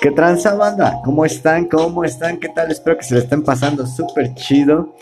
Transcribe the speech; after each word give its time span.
¿Qué 0.00 0.10
tranza 0.10 0.54
banda? 0.54 1.02
¿Cómo 1.04 1.26
están? 1.26 1.66
¿Cómo 1.66 2.04
están? 2.04 2.38
¿Qué 2.38 2.48
tal? 2.48 2.70
Espero 2.70 2.96
que 2.96 3.04
se 3.04 3.12
le 3.12 3.20
estén 3.20 3.42
pasando 3.42 3.86
súper 3.86 4.34
chido. 4.34 4.94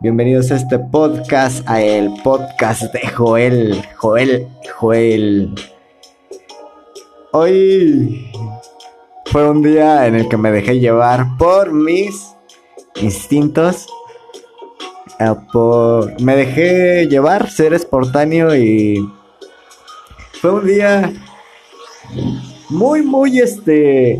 Bienvenidos 0.00 0.50
a 0.50 0.56
este 0.56 0.78
podcast, 0.78 1.68
a 1.68 1.82
el 1.82 2.10
podcast 2.24 2.84
de 2.84 3.06
Joel, 3.06 3.84
Joel, 3.96 4.48
Joel. 4.78 5.54
Hoy 7.32 8.32
fue 9.26 9.46
un 9.46 9.62
día 9.62 10.06
en 10.06 10.14
el 10.14 10.26
que 10.26 10.38
me 10.38 10.50
dejé 10.50 10.80
llevar 10.80 11.36
por 11.38 11.72
mis 11.72 12.34
instintos. 13.02 13.86
eh, 15.20 15.34
por... 15.52 16.18
Me 16.22 16.34
dejé 16.34 17.06
llevar, 17.08 17.50
ser 17.50 17.74
espontáneo 17.74 18.56
y 18.56 19.06
fue 20.40 20.50
un 20.50 20.66
día 20.66 21.12
muy, 22.70 23.02
muy 23.02 23.38
este 23.38 24.18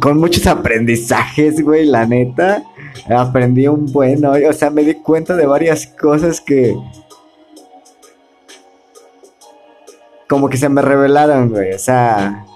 con 0.00 0.18
muchos 0.18 0.46
aprendizajes, 0.46 1.62
güey, 1.62 1.86
la 1.86 2.06
neta. 2.06 2.62
Aprendí 3.08 3.66
un 3.66 3.86
buen 3.92 4.24
hoy, 4.24 4.44
o 4.44 4.52
sea, 4.52 4.70
me 4.70 4.84
di 4.84 4.94
cuenta 4.94 5.36
de 5.36 5.46
varias 5.46 5.86
cosas 5.86 6.40
que 6.40 6.76
como 10.28 10.48
que 10.48 10.56
se 10.56 10.68
me 10.68 10.82
revelaron, 10.82 11.50
güey, 11.50 11.72
o 11.72 11.78
sea, 11.78 12.46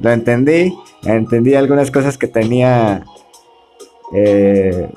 lo 0.00 0.10
entendí, 0.10 0.74
entendí 1.04 1.54
algunas 1.54 1.90
cosas 1.90 2.16
que 2.16 2.28
tenía 2.28 3.04
eh, 4.12 4.90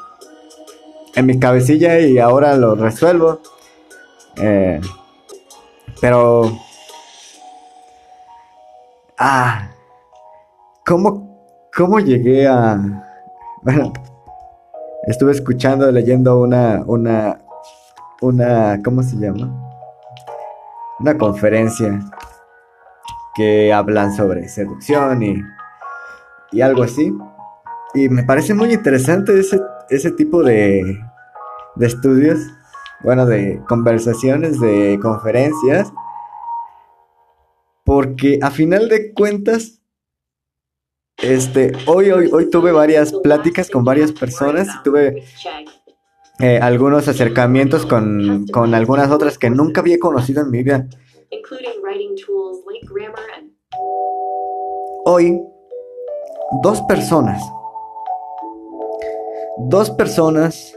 en 1.16 1.26
mi 1.26 1.40
cabecilla 1.40 2.00
y 2.00 2.18
ahora 2.20 2.56
lo 2.56 2.76
resuelvo. 2.76 3.42
Eh, 4.38 4.80
pero... 6.00 6.58
Ah, 9.18 9.70
¿cómo, 10.86 11.31
¿cómo 11.76 12.00
llegué 12.00 12.48
a... 12.48 12.78
Bueno, 13.64 13.94
estuve 15.04 15.32
escuchando, 15.32 15.92
leyendo 15.92 16.42
una, 16.42 16.84
una, 16.86 17.40
una, 18.22 18.82
¿cómo 18.84 19.04
se 19.04 19.16
llama? 19.18 19.52
Una 21.00 21.18
conferencia 21.18 22.00
que 23.36 23.72
hablan 23.72 24.14
sobre 24.14 24.48
seducción 24.50 25.24
y, 25.24 25.42
y 26.52 26.62
algo 26.62 26.84
así. 26.84 27.16
Y 27.94 28.10
me 28.10 28.24
parece 28.24 28.54
muy 28.54 28.74
interesante 28.74 29.40
ese, 29.40 29.62
ese 29.90 30.12
tipo 30.12 30.44
de, 30.44 31.00
de 31.76 31.86
estudios, 31.86 32.40
bueno, 33.04 33.26
de 33.26 33.62
conversaciones, 33.68 34.60
de 34.60 35.00
conferencias, 35.02 35.92
porque 37.84 38.40
a 38.42 38.52
final 38.52 38.90
de 38.90 39.14
cuentas, 39.14 39.81
este, 41.22 41.72
hoy, 41.86 42.12
hoy, 42.12 42.30
hoy 42.32 42.50
tuve 42.50 42.72
varias 42.72 43.14
pláticas 43.14 43.70
con 43.70 43.84
varias 43.84 44.12
personas, 44.12 44.68
tuve 44.84 45.24
eh, 46.40 46.60
algunos 46.62 47.08
acercamientos 47.08 47.86
con, 47.86 48.46
con 48.48 48.74
algunas 48.74 49.12
otras 49.12 49.38
que 49.38 49.50
nunca 49.50 49.82
había 49.82 50.00
conocido 50.00 50.42
en 50.42 50.50
mi 50.50 50.64
vida. 50.64 50.88
Hoy, 55.06 55.42
dos 56.64 56.82
personas, 56.84 57.42
dos 59.58 59.90
personas 59.92 60.76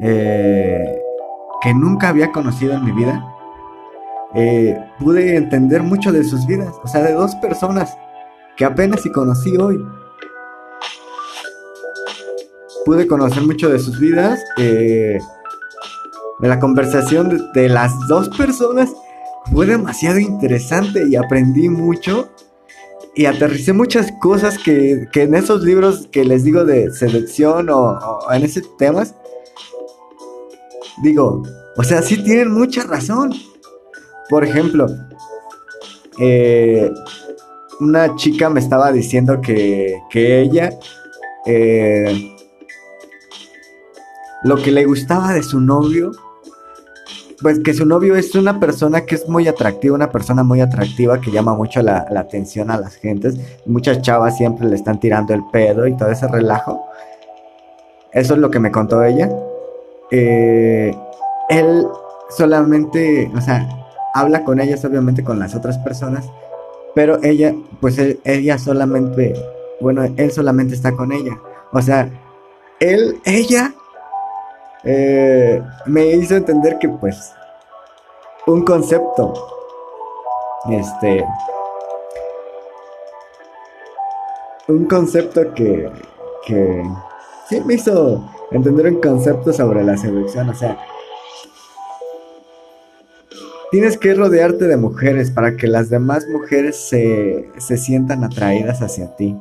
eh, 0.00 1.00
que 1.62 1.74
nunca 1.74 2.08
había 2.08 2.32
conocido 2.32 2.74
en 2.74 2.84
mi 2.84 2.92
vida, 2.92 3.24
eh, 4.34 4.78
pude 4.98 5.36
entender 5.36 5.82
mucho 5.82 6.12
de 6.12 6.24
sus 6.24 6.46
vidas, 6.46 6.74
o 6.82 6.88
sea, 6.88 7.02
de 7.02 7.12
dos 7.12 7.34
personas 7.36 7.96
que 8.62 8.66
apenas 8.66 9.00
si 9.00 9.10
conocí 9.10 9.56
hoy. 9.56 9.84
Pude 12.84 13.08
conocer 13.08 13.42
mucho 13.42 13.68
de 13.68 13.80
sus 13.80 13.98
vidas, 13.98 14.38
eh, 14.56 15.18
de 16.38 16.48
la 16.48 16.60
conversación 16.60 17.50
de, 17.54 17.68
las 17.68 17.90
dos 18.06 18.28
personas 18.28 18.88
fue 19.52 19.66
demasiado 19.66 20.20
interesante 20.20 21.08
y 21.08 21.16
aprendí 21.16 21.68
mucho 21.68 22.28
y 23.16 23.26
aterricé 23.26 23.72
muchas 23.72 24.12
cosas 24.20 24.58
que, 24.58 25.08
que 25.12 25.22
en 25.22 25.34
esos 25.34 25.64
libros 25.64 26.06
que 26.12 26.24
les 26.24 26.44
digo 26.44 26.64
de 26.64 26.92
selección 26.92 27.68
o, 27.68 27.98
o 27.98 28.32
en 28.32 28.44
esos 28.44 28.76
temas, 28.76 29.16
digo, 31.02 31.42
o 31.76 31.82
sea, 31.82 32.00
sí 32.00 32.22
tienen 32.22 32.52
mucha 32.52 32.84
razón. 32.84 33.32
Por 34.30 34.44
ejemplo, 34.44 34.86
eh, 36.20 36.92
una 37.82 38.14
chica 38.16 38.48
me 38.48 38.60
estaba 38.60 38.92
diciendo 38.92 39.40
que, 39.40 40.00
que 40.10 40.40
ella, 40.40 40.70
eh, 41.46 42.34
lo 44.44 44.56
que 44.56 44.70
le 44.70 44.84
gustaba 44.84 45.32
de 45.32 45.42
su 45.42 45.60
novio, 45.60 46.12
pues 47.42 47.58
que 47.60 47.74
su 47.74 47.84
novio 47.84 48.14
es 48.14 48.34
una 48.34 48.60
persona 48.60 49.04
que 49.04 49.16
es 49.16 49.28
muy 49.28 49.48
atractiva, 49.48 49.96
una 49.96 50.10
persona 50.10 50.44
muy 50.44 50.60
atractiva 50.60 51.20
que 51.20 51.32
llama 51.32 51.54
mucho 51.54 51.82
la, 51.82 52.06
atención 52.16 52.70
a 52.70 52.78
las 52.78 52.94
gentes. 52.94 53.36
Muchas 53.66 54.00
chavas 54.00 54.36
siempre 54.36 54.68
le 54.68 54.76
están 54.76 55.00
tirando 55.00 55.34
el 55.34 55.42
pedo 55.52 55.86
y 55.86 55.96
todo 55.96 56.10
ese 56.10 56.28
relajo. 56.28 56.86
Eso 58.12 58.34
es 58.34 58.40
lo 58.40 58.50
que 58.50 58.60
me 58.60 58.70
contó 58.70 59.02
ella. 59.02 59.28
Eh, 60.10 60.94
él 61.48 61.86
solamente, 62.30 63.30
o 63.34 63.40
sea, 63.40 63.68
habla 64.14 64.44
con 64.44 64.60
ellas, 64.60 64.84
obviamente 64.84 65.24
con 65.24 65.38
las 65.38 65.54
otras 65.54 65.78
personas, 65.78 66.30
pero 66.94 67.18
ella, 67.22 67.54
pues 67.80 67.98
él- 67.98 68.20
ella 68.24 68.58
solamente, 68.58 69.34
bueno, 69.80 70.04
él 70.16 70.30
solamente 70.32 70.74
está 70.74 70.92
con 70.92 71.12
ella. 71.12 71.38
O 71.72 71.80
sea, 71.80 72.10
él, 72.80 73.20
ella, 73.24 73.72
eh, 74.84 75.62
me 75.86 76.06
hizo 76.06 76.36
entender 76.36 76.78
que 76.78 76.88
pues 76.88 77.32
un 78.46 78.64
concepto, 78.64 79.32
este, 80.70 81.24
un 84.68 84.86
concepto 84.86 85.54
que, 85.54 85.90
que, 86.46 86.82
sí 87.48 87.60
me 87.64 87.74
hizo 87.74 88.28
entender 88.50 88.86
un 88.86 89.00
concepto 89.00 89.52
sobre 89.52 89.82
la 89.84 89.96
seducción, 89.96 90.48
o 90.48 90.54
sea, 90.54 90.78
Tienes 93.72 93.96
que 93.96 94.12
rodearte 94.12 94.66
de 94.66 94.76
mujeres 94.76 95.30
para 95.30 95.56
que 95.56 95.66
las 95.66 95.88
demás 95.88 96.26
mujeres 96.28 96.76
se, 96.76 97.48
se 97.56 97.78
sientan 97.78 98.22
atraídas 98.22 98.82
hacia 98.82 99.16
ti. 99.16 99.34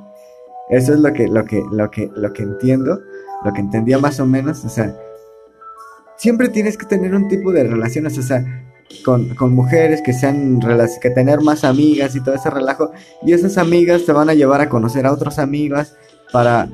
Eso 0.70 0.94
es 0.94 1.02
lo 1.02 1.12
que, 1.12 1.28
lo 1.28 1.44
que, 1.44 1.62
lo 1.70 1.92
que, 1.92 2.10
lo 2.16 2.32
que 2.32 2.44
entiendo, 2.44 3.02
lo 3.44 3.52
que 3.52 3.60
entendía 3.60 3.98
más 4.00 4.22
o 4.22 4.26
menos. 4.26 4.64
O 4.64 4.70
sea, 4.70 4.98
siempre 6.16 6.48
tienes 6.48 6.78
que 6.78 6.86
tener 6.86 7.14
un 7.14 7.28
tipo 7.28 7.52
de 7.52 7.66
relaciones, 7.66 8.18
o 8.18 8.22
sea, 8.22 8.46
con, 9.04 9.36
con 9.36 9.54
mujeres 9.54 10.02
que 10.02 10.14
sean 10.14 10.62
que 11.02 11.10
tener 11.10 11.42
más 11.42 11.66
amigas 11.66 12.16
y 12.16 12.22
todo 12.22 12.36
ese 12.36 12.50
relajo. 12.50 12.94
Y 13.24 13.34
esas 13.34 13.58
amigas 13.58 14.06
te 14.06 14.14
van 14.14 14.30
a 14.30 14.34
llevar 14.34 14.62
a 14.62 14.70
conocer 14.70 15.06
a 15.06 15.12
otras 15.12 15.40
amigas 15.40 15.98
para. 16.32 16.70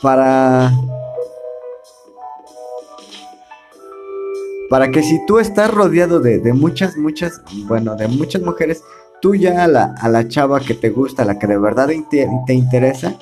para. 0.00 0.72
Para 4.70 4.92
que 4.92 5.02
si 5.02 5.26
tú 5.26 5.40
estás 5.40 5.68
rodeado 5.68 6.20
de, 6.20 6.38
de 6.38 6.52
muchas, 6.52 6.96
muchas, 6.96 7.42
bueno, 7.66 7.96
de 7.96 8.06
muchas 8.06 8.40
mujeres, 8.40 8.84
tú 9.20 9.34
ya 9.34 9.64
a 9.64 9.66
la, 9.66 9.96
a 9.98 10.08
la 10.08 10.28
chava 10.28 10.60
que 10.60 10.74
te 10.74 10.90
gusta, 10.90 11.22
a 11.22 11.26
la 11.26 11.40
que 11.40 11.48
de 11.48 11.58
verdad 11.58 11.88
te, 12.08 12.28
te 12.46 12.54
interesa, 12.54 13.16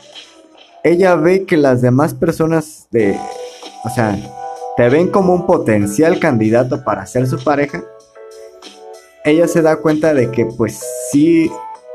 ella 0.85 1.15
ve 1.17 1.47
que 1.47 1.57
las 1.57 1.81
demás 1.81 2.13
personas 2.13 2.87
de, 2.91 3.19
o 3.83 3.89
sea, 3.89 4.15
te 4.77 4.91
ven 4.91 5.09
como 5.09 5.33
un 5.33 5.47
potencial 5.47 6.21
candidato 6.21 6.85
para 6.85 7.07
ser 7.07 7.27
su 7.27 7.43
pareja, 7.43 7.83
ella 9.25 9.49
se 9.49 9.63
da 9.63 9.77
cuenta 9.77 10.13
de 10.13 10.31
que 10.31 10.45
pues 10.45 10.79
sí, 11.11 11.51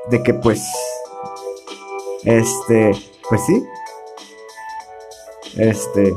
de 0.10 0.24
que 0.24 0.34
pues, 0.34 0.66
este, 2.24 2.92
pues 3.30 3.42
sí, 3.46 3.64
este, 5.58 6.12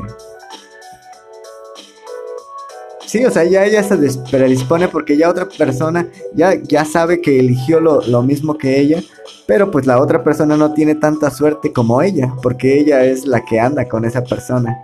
Sí, 3.07 3.25
o 3.25 3.31
sea, 3.31 3.45
ya 3.45 3.65
ella 3.65 3.83
se 3.85 3.97
predispone 4.31 4.89
porque 4.89 5.17
ya 5.17 5.31
otra 5.31 5.49
persona 5.49 6.09
ya, 6.35 6.55
ya 6.61 6.85
sabe 6.85 7.21
que 7.21 7.39
eligió 7.39 7.81
lo, 7.81 8.03
lo 8.03 8.23
mismo 8.23 8.59
que 8.59 8.81
ella, 8.81 9.01
pero 9.47 9.71
pues 9.71 9.87
la 9.87 10.01
otra 10.01 10.25
persona 10.25 10.57
no 10.57 10.75
tiene 10.75 10.97
tanta 10.97 11.31
suerte 11.31 11.73
como 11.73 12.03
ella, 12.03 12.35
porque 12.43 12.81
ella 12.81 13.05
es 13.05 13.25
la 13.25 13.45
que 13.45 13.61
anda 13.61 13.89
con 13.89 14.05
esa 14.05 14.25
persona. 14.25 14.77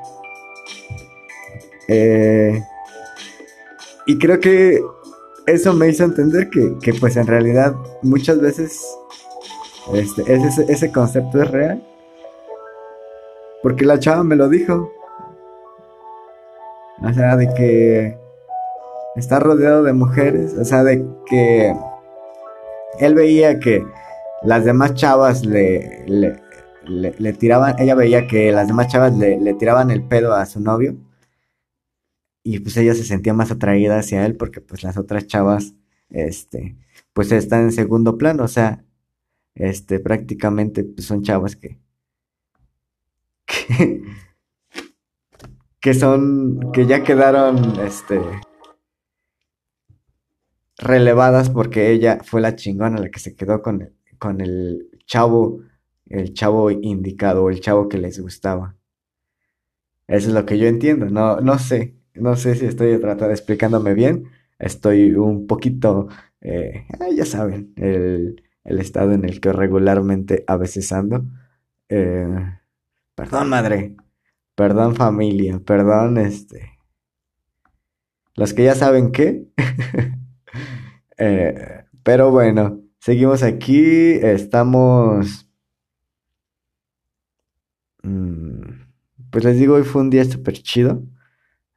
Eh, 1.89 2.63
y 4.07 4.19
creo 4.19 4.39
que 4.39 4.81
eso 5.47 5.73
me 5.73 5.89
hizo 5.89 6.05
entender 6.05 6.49
que, 6.49 6.77
que, 6.81 6.95
pues 6.95 7.17
en 7.17 7.27
realidad 7.27 7.75
muchas 8.03 8.41
veces 8.41 8.81
este, 9.93 10.23
ese, 10.33 10.65
ese 10.69 10.93
concepto 10.93 11.43
es 11.43 11.51
real. 11.51 11.83
Porque 13.63 13.85
la 13.85 13.99
chava 13.99 14.23
me 14.23 14.37
lo 14.37 14.49
dijo. 14.49 14.93
O 17.05 17.13
sea, 17.13 17.37
de 17.37 17.53
que 17.55 18.17
está 19.17 19.41
rodeado 19.41 19.83
de 19.83 19.93
mujeres, 19.93 20.55
o 20.55 20.65
sea, 20.65 20.85
de 20.85 21.05
que 21.27 21.75
él 22.99 23.15
veía 23.15 23.59
que 23.59 23.85
las 24.43 24.65
demás 24.65 24.95
chavas 24.95 25.45
le, 25.45 26.05
le, 26.87 27.33
tiraban, 27.33 27.77
ella 27.79 27.95
veía 27.95 28.27
que 28.27 28.53
las 28.53 28.69
demás 28.69 28.89
chavas 28.89 29.17
le, 29.17 29.55
tiraban 29.55 29.91
el 29.91 30.03
pedo 30.03 30.35
a 30.35 30.47
su 30.47 30.61
novio 30.61 30.97
y 32.43 32.61
pues 32.61 32.77
ella 32.77 32.95
se 32.95 33.05
sentía 33.05 33.35
más 33.35 33.51
atraída 33.51 33.99
hacia 33.99 34.25
él 34.27 34.37
porque 34.37 34.61
pues 34.61 34.83
las 34.83 34.97
otras 34.97 35.27
chavas, 35.27 35.75
este, 36.11 36.77
pues 37.13 37.31
están 37.33 37.63
en 37.63 37.73
segundo 37.73 38.19
plano, 38.19 38.45
o 38.45 38.49
sea, 38.49 38.85
este, 39.55 40.01
prácticamente 40.01 40.85
pues, 40.85 41.07
son 41.07 41.23
chavas 41.23 41.57
que, 41.57 41.79
que 45.82 45.94
son, 45.94 46.73
que 46.73 46.87
ya 46.87 47.02
quedaron, 47.05 47.79
este, 47.81 48.20
relevadas 50.79 51.50
porque 51.50 51.90
ella 51.90 52.20
fue 52.25 52.40
la 52.40 52.56
chingona 52.56 52.99
la 52.99 53.11
que 53.11 53.20
se 53.20 53.37
quedó 53.37 53.62
con 53.62 53.93
con 54.23 54.40
el 54.40 54.88
chavo, 55.05 55.62
el 56.06 56.32
chavo 56.32 56.70
indicado, 56.70 57.50
el 57.50 57.61
chavo 57.61 57.88
que 57.88 57.99
les 57.99 58.20
gustaba. 58.20 58.76
Eso 60.06 60.29
es 60.29 60.34
lo 60.34 60.46
que 60.46 60.58
yo 60.58 60.69
entiendo, 60.69 61.06
no, 61.11 61.40
no 61.40 61.58
sé, 61.58 61.96
no 62.14 62.37
sé 62.37 62.55
si 62.55 62.67
estoy 62.67 62.99
tratando 62.99 63.29
de 63.29 63.34
explicándome 63.34 63.94
bien, 63.94 64.29
estoy 64.61 65.12
un 65.14 65.49
poquito, 65.49 66.08
eh, 66.40 66.87
ya 67.17 67.25
saben, 67.25 67.73
el, 67.76 68.43
el, 68.62 68.79
estado 68.79 69.12
en 69.12 69.25
el 69.25 69.40
que 69.40 69.52
regularmente 69.52 70.44
a 70.46 70.56
veces 70.56 70.93
ando. 70.93 71.25
Eh, 71.88 72.29
perdón 73.17 73.49
madre, 73.49 73.96
perdón 74.55 74.97
familia, 74.97 75.61
perdón 75.61 76.19
este... 76.19 76.73
Los 78.35 78.55
que 78.55 78.65
ya 78.65 78.75
saben 78.75 79.13
qué. 79.13 79.47
Eh, 81.19 81.85
pero 82.03 82.33
bueno, 82.33 82.81
seguimos 82.99 83.45
aquí. 83.45 84.15
Estamos. 84.15 85.47
Mm, 88.03 88.87
pues 89.31 89.45
les 89.45 89.57
digo, 89.59 89.75
hoy 89.77 89.85
fue 89.85 90.03
un 90.03 90.11
día 90.11 90.25
súper 90.25 90.55
chido. 90.55 91.05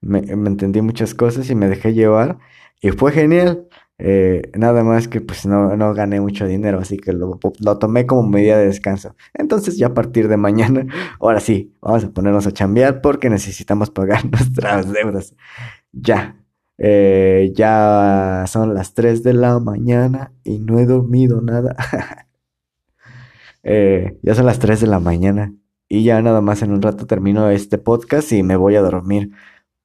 Me, 0.01 0.19
entendí 0.19 0.81
muchas 0.81 1.13
cosas 1.13 1.48
y 1.50 1.54
me 1.54 1.68
dejé 1.68 1.94
llevar. 1.94 2.39
Y 2.81 2.89
fue 2.92 3.12
genial. 3.12 3.68
Eh, 3.97 4.51
nada 4.56 4.83
más 4.83 5.07
que 5.07 5.21
pues 5.21 5.45
no, 5.45 5.77
no, 5.77 5.94
gané 5.94 6.19
mucho 6.19 6.45
dinero, 6.45 6.80
así 6.80 6.97
que 6.97 7.13
lo, 7.13 7.39
lo, 7.59 7.77
tomé 7.77 8.06
como 8.06 8.27
medida 8.27 8.57
de 8.57 8.65
descanso. 8.65 9.15
Entonces 9.33 9.77
ya 9.77 9.88
a 9.88 9.94
partir 9.94 10.27
de 10.27 10.38
mañana, 10.38 10.86
ahora 11.19 11.39
sí, 11.39 11.74
vamos 11.81 12.03
a 12.03 12.12
ponernos 12.12 12.45
a 12.47 12.51
chambear 12.51 13.01
porque 13.01 13.30
necesitamos 13.30 13.89
pagar 13.89 14.25
nuestras 14.31 14.92
deudas. 14.92 15.36
Ya. 15.92 16.38
Eh, 16.77 17.53
ya 17.56 18.44
son 18.47 18.74
las 18.74 18.94
3 18.94 19.24
de 19.24 19.33
la 19.33 19.59
mañana 19.59 20.33
y 20.44 20.59
no 20.59 20.80
he 20.80 20.86
dormido 20.86 21.41
nada. 21.41 21.75
Eh, 23.68 24.19
ya 24.21 24.36
son 24.36 24.45
las 24.45 24.59
3 24.59 24.81
de 24.81 24.86
la 24.86 25.00
mañana 25.00 25.51
y 25.89 26.03
ya 26.03 26.21
nada 26.21 26.39
más 26.39 26.62
en 26.62 26.71
un 26.71 26.83
rato 26.83 27.07
termino 27.07 27.50
este 27.50 27.80
podcast 27.80 28.31
y 28.31 28.44
me 28.44 28.56
voy 28.56 28.75
a 28.75 28.81
dormir. 28.81 29.31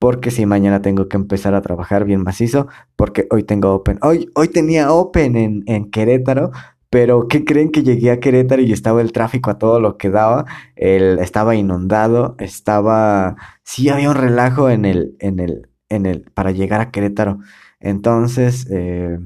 Porque 0.00 0.30
si 0.30 0.46
mañana 0.46 0.82
tengo 0.82 1.08
que 1.08 1.18
empezar 1.18 1.54
a 1.54 1.62
trabajar 1.62 2.04
bien 2.06 2.22
macizo, 2.22 2.68
porque 2.96 3.28
hoy 3.30 3.44
tengo 3.44 3.74
Open. 3.74 3.98
Hoy, 4.02 4.30
hoy 4.34 4.48
tenía 4.48 4.92
Open 4.92 5.36
en, 5.36 5.62
en 5.66 5.90
Querétaro, 5.90 6.52
pero 6.90 7.28
¿qué 7.28 7.44
creen 7.44 7.70
que 7.70 7.82
llegué 7.82 8.10
a 8.10 8.18
Querétaro 8.18 8.62
y 8.62 8.72
estaba 8.72 9.02
el 9.02 9.12
tráfico 9.12 9.50
a 9.50 9.58
todo 9.58 9.78
lo 9.78 9.98
que 9.98 10.10
daba? 10.10 10.46
El, 10.74 11.18
estaba 11.18 11.54
inundado, 11.54 12.34
estaba... 12.38 13.36
Sí, 13.62 13.90
había 13.90 14.10
un 14.10 14.16
relajo 14.16 14.70
en 14.70 14.86
el, 14.86 15.16
en 15.20 15.38
el, 15.38 15.68
en 15.90 16.06
el, 16.06 16.22
para 16.32 16.50
llegar 16.50 16.80
a 16.80 16.90
Querétaro. 16.90 17.38
Entonces, 17.78 18.66
eh, 18.70 19.18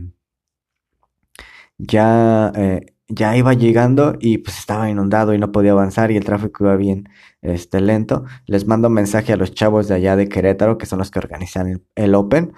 ya, 1.79 2.53
eh, 2.57 2.94
ya 3.15 3.37
iba 3.37 3.55
llegando 3.55 4.17
y 4.21 4.39
pues 4.39 4.59
estaba 4.59 4.91
inundado 4.91 5.35
y 5.35 5.39
no 5.39 5.53
podía 5.53 5.73
avanzar 5.73 6.11
y 6.11 6.17
el 6.17 6.25
tráfico 6.25 6.65
iba 6.65 6.77
bien 6.77 7.09
este, 7.43 7.81
lento. 7.81 8.25
Les 8.47 8.67
mando 8.67 8.89
un 8.89 8.95
mensaje 8.95 9.33
a 9.33 9.37
los 9.37 9.53
chavos 9.55 9.89
de 9.89 9.95
allá 9.95 10.17
de 10.17 10.29
Querétaro, 10.29 10.79
que 10.79 10.87
son 10.87 10.99
los 10.99 11.11
que 11.11 11.19
organizan 11.19 11.83
el, 11.95 12.15
Open. 12.15 12.53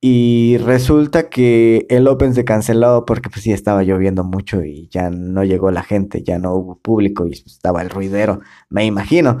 Y 0.00 0.58
resulta 0.58 1.28
que 1.30 1.86
el 1.90 2.06
Open 2.08 2.34
se 2.34 2.44
canceló 2.44 3.04
porque 3.06 3.30
pues 3.30 3.42
sí 3.42 3.52
estaba 3.52 3.82
lloviendo 3.82 4.24
mucho 4.24 4.62
y 4.64 4.88
ya 4.88 5.10
no 5.10 5.44
llegó 5.44 5.70
la 5.70 5.82
gente, 5.82 6.22
ya 6.22 6.38
no 6.38 6.54
hubo 6.54 6.78
público 6.78 7.26
y 7.26 7.32
estaba 7.32 7.82
el 7.82 7.90
ruidero, 7.90 8.40
me 8.68 8.84
imagino. 8.84 9.38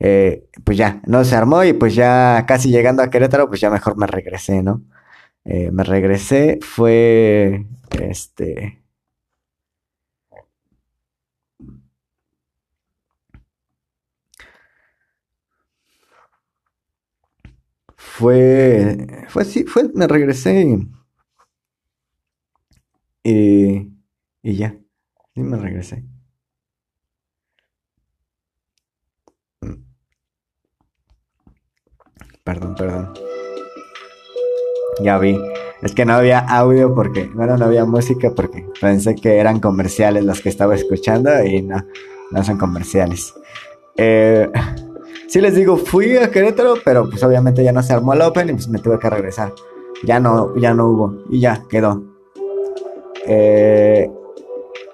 Eh, 0.00 0.48
pues 0.64 0.78
ya, 0.78 1.02
no 1.06 1.24
se 1.24 1.34
armó 1.36 1.64
y 1.64 1.72
pues 1.72 1.94
ya 1.94 2.44
casi 2.46 2.70
llegando 2.70 3.02
a 3.02 3.10
Querétaro, 3.10 3.48
pues 3.48 3.60
ya 3.60 3.70
mejor 3.70 3.96
me 3.98 4.06
regresé, 4.06 4.62
¿no? 4.62 4.82
Eh, 5.44 5.70
me 5.72 5.84
regresé, 5.84 6.58
fue, 6.62 7.66
este... 8.00 8.82
Fue, 18.16 19.06
fue, 19.28 19.44
sí, 19.44 19.64
fue, 19.64 19.90
me 19.94 20.06
regresé 20.08 20.78
y, 23.22 23.92
y 24.42 24.56
ya, 24.56 24.76
sí 25.34 25.42
me 25.42 25.56
regresé. 25.58 26.04
Perdón, 32.44 32.74
perdón. 32.74 33.12
Ya 35.02 35.18
vi. 35.18 35.38
Es 35.82 35.94
que 35.94 36.04
no 36.04 36.14
había 36.14 36.40
audio 36.40 36.92
porque, 36.94 37.30
bueno, 37.34 37.56
no 37.56 37.66
había 37.66 37.84
música 37.84 38.32
porque 38.34 38.66
pensé 38.80 39.14
que 39.14 39.36
eran 39.36 39.60
comerciales 39.60 40.24
los 40.24 40.40
que 40.40 40.48
estaba 40.48 40.74
escuchando 40.74 41.30
y 41.44 41.62
no, 41.62 41.84
no 42.32 42.42
son 42.44 42.58
comerciales. 42.58 43.32
Eh, 43.96 44.50
sí 45.28 45.40
les 45.40 45.54
digo, 45.54 45.76
fui 45.76 46.16
a 46.16 46.30
Querétaro, 46.30 46.74
pero 46.84 47.08
pues 47.08 47.22
obviamente 47.22 47.62
ya 47.62 47.72
no 47.72 47.82
se 47.82 47.92
armó 47.92 48.14
el 48.14 48.22
Open 48.22 48.48
y 48.48 48.52
pues 48.54 48.68
me 48.68 48.80
tuve 48.80 48.98
que 48.98 49.08
regresar. 49.08 49.52
Ya 50.04 50.18
no, 50.18 50.56
ya 50.56 50.74
no 50.74 50.88
hubo 50.88 51.24
y 51.30 51.40
ya 51.40 51.64
quedó. 51.68 52.02
Eh, 53.26 54.10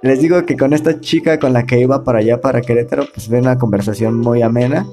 les 0.03 0.21
digo 0.21 0.45
que 0.45 0.57
con 0.57 0.75
esta 0.75 1.01
chica 1.01 1.39
con 1.39 1.53
la 1.53 1.65
que 1.65 1.81
iba 1.81 2.05
para 2.05 2.19
allá, 2.19 2.41
para 2.41 2.61
Querétaro, 2.61 3.07
pues 3.15 3.29
fue 3.29 3.39
una 3.39 3.59
conversación 3.59 4.19
muy 4.19 4.43
amena 4.43 4.87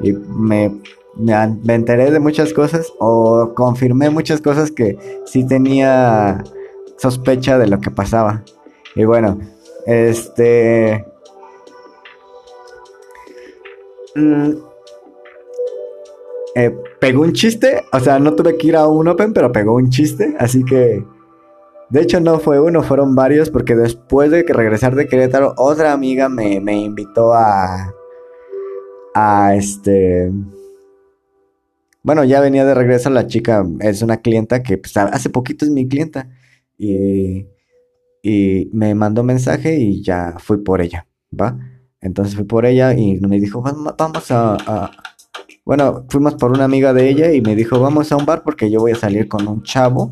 y 0.00 0.12
me 0.12 0.70
me, 1.18 1.74
enteré 1.74 2.10
de 2.10 2.20
muchas 2.20 2.52
cosas 2.52 2.92
o 2.98 3.52
confirmé 3.54 4.10
muchas 4.10 4.40
cosas 4.40 4.70
que 4.70 4.96
sí 5.26 5.46
tenía 5.46 6.42
sospecha 6.96 7.58
de 7.58 7.66
lo 7.66 7.80
que 7.80 7.90
pasaba. 7.90 8.44
Y 8.94 9.04
bueno, 9.04 9.38
este... 9.86 11.04
Mm, 14.14 14.52
eh, 16.58 16.76
pegó 17.00 17.22
un 17.22 17.32
chiste, 17.32 17.84
o 17.92 18.00
sea, 18.00 18.18
no 18.18 18.34
tuve 18.34 18.56
que 18.56 18.68
ir 18.68 18.76
a 18.76 18.86
un 18.86 19.08
Open, 19.08 19.32
pero 19.32 19.52
pegó 19.52 19.74
un 19.74 19.90
chiste, 19.90 20.34
así 20.38 20.64
que... 20.64 21.04
De 21.90 22.02
hecho 22.02 22.20
no 22.20 22.38
fue 22.38 22.60
uno, 22.60 22.82
fueron 22.82 23.14
varios, 23.14 23.48
porque 23.48 23.74
después 23.74 24.30
de 24.30 24.44
que 24.44 24.52
regresar 24.52 24.94
de 24.94 25.08
Querétaro, 25.08 25.54
otra 25.56 25.92
amiga 25.92 26.28
me, 26.28 26.60
me 26.60 26.76
invitó 26.76 27.32
a... 27.32 27.94
A 29.14 29.54
este 29.56 30.30
bueno, 32.08 32.24
ya 32.24 32.40
venía 32.40 32.64
de 32.64 32.72
regreso 32.72 33.10
la 33.10 33.26
chica, 33.26 33.66
es 33.80 34.00
una 34.00 34.18
clienta 34.18 34.62
que 34.62 34.78
pues, 34.78 34.96
hace 34.96 35.28
poquito 35.28 35.66
es 35.66 35.70
mi 35.70 35.86
clienta. 35.88 36.30
Y, 36.78 37.46
y 38.22 38.70
me 38.72 38.94
mandó 38.94 39.22
mensaje 39.22 39.76
y 39.78 40.02
ya 40.02 40.36
fui 40.38 40.58
por 40.58 40.80
ella, 40.80 41.06
¿va? 41.38 41.58
Entonces 42.00 42.34
fui 42.34 42.44
por 42.44 42.64
ella 42.64 42.94
y 42.94 43.20
me 43.20 43.38
dijo, 43.38 43.60
vamos 43.60 44.30
a, 44.30 44.90
Bueno, 45.68 46.06
fuimos 46.08 46.34
por 46.36 46.50
una 46.50 46.64
amiga 46.64 46.94
de 46.94 47.10
ella 47.10 47.30
y 47.30 47.42
me 47.42 47.54
dijo, 47.54 47.78
vamos 47.78 48.10
a 48.10 48.16
un 48.16 48.24
bar 48.24 48.42
porque 48.42 48.70
yo 48.70 48.80
voy 48.80 48.92
a 48.92 48.94
salir 48.94 49.28
con 49.28 49.46
un 49.46 49.62
chavo 49.62 50.10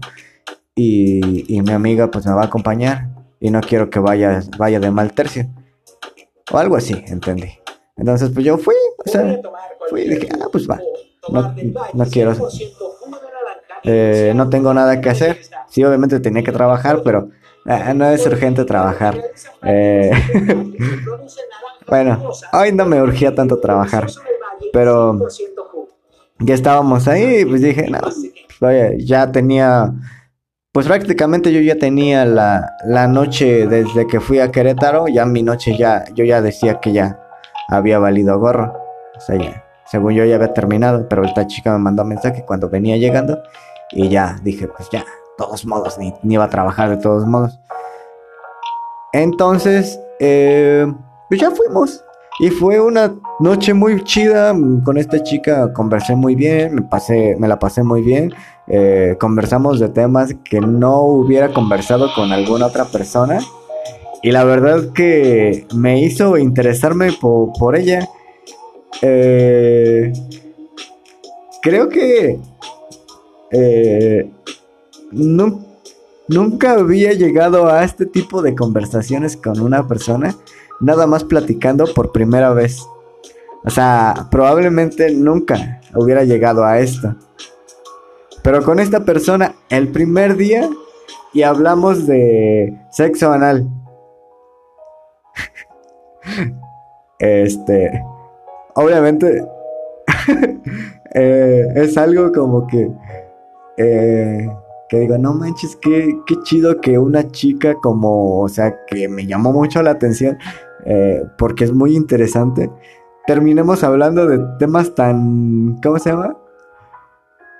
y, 0.74 1.56
y 1.56 1.62
mi 1.62 1.72
amiga 1.72 2.10
pues 2.10 2.26
me 2.26 2.34
va 2.34 2.42
a 2.42 2.44
acompañar 2.44 3.08
y 3.40 3.48
no 3.48 3.62
quiero 3.62 3.88
que 3.88 3.98
vaya, 3.98 4.42
vaya 4.58 4.80
de 4.80 4.90
mal 4.90 5.14
tercio. 5.14 5.46
O 6.52 6.58
algo 6.58 6.76
así, 6.76 7.02
entendí. 7.06 7.48
Entonces 7.96 8.28
pues 8.34 8.44
yo 8.44 8.58
fui, 8.58 8.74
o 8.98 9.08
sea, 9.08 9.40
fui 9.88 10.02
y 10.02 10.08
dije, 10.10 10.28
ah, 10.38 10.48
pues 10.52 10.68
va 10.68 10.78
no, 11.30 11.54
no 11.94 12.04
quiero. 12.04 12.34
Eh, 13.82 14.34
no 14.36 14.50
tengo 14.50 14.74
nada 14.74 15.00
que 15.00 15.08
hacer. 15.08 15.40
Sí, 15.70 15.82
obviamente 15.84 16.20
tenía 16.20 16.42
que 16.42 16.52
trabajar, 16.52 17.00
pero 17.02 17.30
eh, 17.64 17.94
no 17.94 18.10
es 18.10 18.26
urgente 18.26 18.66
trabajar. 18.66 19.18
Eh, 19.62 20.10
bueno, 21.88 22.30
hoy 22.52 22.72
no 22.72 22.84
me 22.84 23.00
urgía 23.00 23.34
tanto 23.34 23.58
trabajar, 23.58 24.06
pero 24.72 25.18
ya 26.38 26.54
estábamos 26.54 27.08
ahí, 27.08 27.44
pues 27.44 27.62
dije, 27.62 27.88
no, 27.90 28.00
ya 28.98 29.32
tenía, 29.32 29.92
pues 30.72 30.86
prácticamente 30.86 31.52
yo 31.52 31.60
ya 31.60 31.76
tenía 31.76 32.24
la, 32.24 32.72
la 32.84 33.06
noche 33.08 33.66
desde 33.66 34.06
que 34.06 34.20
fui 34.20 34.40
a 34.40 34.50
Querétaro, 34.50 35.08
ya 35.08 35.24
mi 35.26 35.42
noche 35.42 35.76
ya, 35.76 36.04
yo 36.14 36.24
ya 36.24 36.42
decía 36.42 36.80
que 36.80 36.92
ya 36.92 37.20
había 37.68 37.98
valido 37.98 38.38
gorro. 38.38 38.72
O 39.16 39.20
sea, 39.20 39.36
ya 39.36 39.66
según 39.86 40.14
yo 40.14 40.24
ya 40.24 40.34
había 40.34 40.52
terminado, 40.52 41.08
pero 41.08 41.24
esta 41.24 41.46
chica 41.46 41.72
me 41.72 41.78
mandó 41.78 42.02
un 42.02 42.08
mensaje 42.10 42.44
cuando 42.44 42.68
venía 42.68 42.96
llegando 42.96 43.40
y 43.92 44.08
ya 44.08 44.38
dije, 44.42 44.68
pues 44.68 44.90
ya, 44.90 45.04
todos 45.38 45.64
modos, 45.64 45.98
ni, 45.98 46.12
ni 46.22 46.34
iba 46.34 46.44
a 46.44 46.50
trabajar 46.50 46.90
de 46.90 46.96
todos 46.96 47.24
modos. 47.26 47.58
Entonces, 49.12 50.00
eh, 50.18 50.92
pues 51.28 51.40
ya 51.40 51.50
fuimos. 51.50 52.02
Y 52.38 52.50
fue 52.50 52.80
una 52.80 53.14
noche 53.40 53.72
muy 53.72 54.02
chida. 54.04 54.54
Con 54.84 54.98
esta 54.98 55.22
chica 55.22 55.72
conversé 55.72 56.14
muy 56.14 56.34
bien, 56.34 56.74
me, 56.74 56.82
pasé, 56.82 57.36
me 57.38 57.48
la 57.48 57.58
pasé 57.58 57.82
muy 57.82 58.02
bien. 58.02 58.32
Eh, 58.68 59.16
conversamos 59.18 59.80
de 59.80 59.88
temas 59.88 60.34
que 60.44 60.60
no 60.60 61.02
hubiera 61.02 61.52
conversado 61.52 62.12
con 62.14 62.32
alguna 62.32 62.66
otra 62.66 62.84
persona. 62.84 63.40
Y 64.22 64.32
la 64.32 64.44
verdad 64.44 64.92
que 64.92 65.66
me 65.74 66.02
hizo 66.02 66.36
interesarme 66.36 67.12
por, 67.12 67.76
ella. 67.76 68.08
Eh, 69.02 70.12
creo 71.62 71.88
que 71.88 72.38
eh, 73.52 74.30
nunca 75.12 76.72
había 76.72 77.12
llegado 77.12 77.68
a 77.68 77.84
este 77.84 78.06
tipo 78.06 78.42
de 78.42 78.54
conversaciones 78.54 79.36
con 79.36 79.60
una 79.60 79.86
persona, 79.86 80.34
nada 80.80 81.06
más 81.06 81.24
platicando 81.24 81.86
por 81.94 82.12
primera 82.12 82.52
vez. 82.52 82.78
O 83.64 83.70
sea, 83.70 84.28
probablemente 84.30 85.12
nunca 85.12 85.80
hubiera 85.94 86.24
llegado 86.24 86.64
a 86.64 86.78
esto. 86.78 87.16
Pero 88.42 88.62
con 88.62 88.78
esta 88.78 89.04
persona, 89.04 89.56
el 89.70 89.88
primer 89.88 90.36
día, 90.36 90.68
y 91.32 91.42
hablamos 91.42 92.06
de 92.06 92.78
sexo 92.90 93.32
anal. 93.32 93.68
este, 97.18 98.04
obviamente, 98.74 99.44
eh, 101.14 101.66
es 101.74 101.96
algo 101.98 102.30
como 102.30 102.68
que, 102.68 102.88
eh, 103.78 104.48
que 104.88 105.00
digo, 105.00 105.18
no 105.18 105.34
manches, 105.34 105.76
qué, 105.82 106.16
qué 106.26 106.36
chido 106.44 106.80
que 106.80 106.98
una 106.98 107.28
chica 107.32 107.74
como, 107.82 108.42
o 108.42 108.48
sea, 108.48 108.84
que 108.86 109.08
me 109.08 109.26
llamó 109.26 109.52
mucho 109.52 109.82
la 109.82 109.90
atención, 109.90 110.38
eh, 110.86 111.24
porque 111.36 111.64
es 111.64 111.72
muy 111.72 111.96
interesante, 111.96 112.70
terminemos 113.26 113.84
hablando 113.84 114.26
de 114.26 114.38
temas 114.58 114.94
tan, 114.94 115.78
¿cómo 115.82 115.98
se 115.98 116.10
llama? 116.10 116.36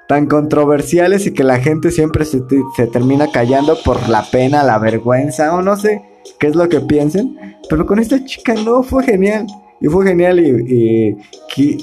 Tan 0.09 0.26
controversiales 0.26 1.26
y 1.26 1.35
que 1.35 1.42
la 1.42 1.59
gente 1.59 1.90
siempre 1.90 2.25
se, 2.25 2.42
se 2.76 2.87
termina 2.87 3.30
callando 3.33 3.76
por 3.85 4.09
la 4.09 4.25
pena, 4.30 4.62
la 4.62 4.78
vergüenza 4.78 5.54
o 5.54 5.62
no 5.62 5.76
sé 5.76 6.02
qué 6.38 6.49
es 6.49 6.56
lo 6.56 6.68
que 6.68 6.80
piensen. 6.80 7.37
Pero 7.68 7.87
con 7.87 7.99
esta 7.99 8.25
chica 8.25 8.54
no, 8.54 8.83
fue 8.83 9.04
genial. 9.04 9.47
Y 9.80 9.88
fue 9.88 10.06
genial 10.06 10.40
y, 10.40 11.16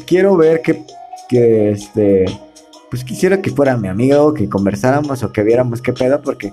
quiero 0.08 0.36
ver 0.36 0.62
que, 0.62 0.84
que, 1.30 1.72
este, 1.72 2.26
pues 2.90 3.04
quisiera 3.04 3.42
que 3.42 3.52
fuera 3.52 3.78
mi 3.78 3.88
amigo, 3.88 4.34
que 4.34 4.50
conversáramos 4.50 5.22
o 5.24 5.32
que 5.32 5.44
viéramos 5.44 5.82
qué 5.82 5.94
pedo, 5.94 6.20
porque, 6.22 6.52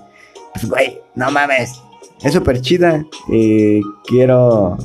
pues, 0.52 0.68
güey, 0.68 1.00
no 1.14 1.30
mames, 1.30 1.80
es 2.22 2.32
súper 2.32 2.60
chida 2.60 3.04
y 3.28 3.80
quiero 4.06 4.76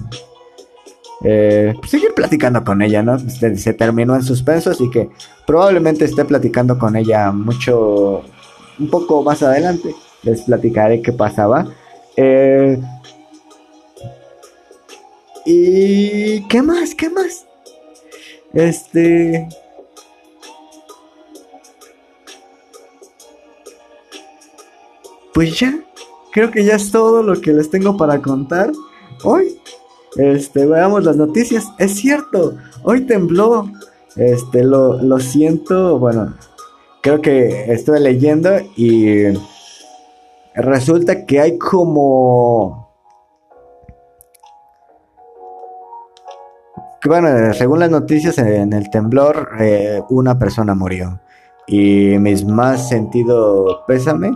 eh, 1.23 1.73
pues, 1.77 1.91
seguir 1.91 2.13
platicando 2.13 2.63
con 2.63 2.81
ella, 2.81 3.01
¿no? 3.01 3.17
Se, 3.17 3.57
se, 3.57 3.73
terminó 3.73 4.15
en 4.15 4.23
suspenso, 4.23 4.71
así 4.71 4.89
que 4.89 5.09
probablemente 5.45 6.05
esté 6.05 6.23
platicando 6.25 6.77
con 6.77 6.95
ella 6.95 7.31
mucho, 7.31 8.21
un 8.79 8.89
poco 8.89 9.23
más 9.23 9.41
adelante. 9.43 9.95
Les 10.23 10.41
platicaré 10.41 11.01
qué 11.01 11.13
pasaba. 11.13 11.67
Eh, 12.15 12.79
¿Y 15.45 16.47
qué 16.47 16.61
más? 16.61 16.95
¿Qué 16.95 17.09
más? 17.09 17.45
Este... 18.53 19.47
Pues 25.33 25.59
ya, 25.59 25.84
creo 26.35 26.51
que 26.51 26.65
ya 26.65 26.75
es 26.75 26.91
todo 26.91 27.23
lo 27.23 27.39
que 27.39 27.53
les 27.53 27.69
tengo 27.69 27.95
para 27.95 28.21
contar 28.21 28.69
hoy. 29.23 29.57
Este, 30.17 30.65
veamos 30.65 31.05
las 31.05 31.15
noticias. 31.15 31.65
Es 31.79 31.95
cierto, 31.95 32.55
hoy 32.83 33.05
tembló. 33.05 33.71
Este, 34.17 34.65
lo, 34.65 35.01
lo 35.01 35.19
siento, 35.21 35.97
bueno, 35.97 36.33
creo 37.01 37.21
que 37.21 37.71
estuve 37.71 38.01
leyendo 38.01 38.49
y 38.75 39.23
resulta 40.55 41.25
que 41.25 41.39
hay 41.39 41.57
como 41.57 42.85
bueno, 47.05 47.53
según 47.53 47.79
las 47.79 47.91
noticias 47.91 48.37
en 48.39 48.73
el 48.73 48.89
temblor, 48.89 49.51
eh, 49.59 50.01
una 50.09 50.37
persona 50.37 50.75
murió. 50.75 51.21
Y 51.67 52.17
mis 52.19 52.43
más 52.43 52.89
sentido 52.89 53.85
pésame. 53.87 54.31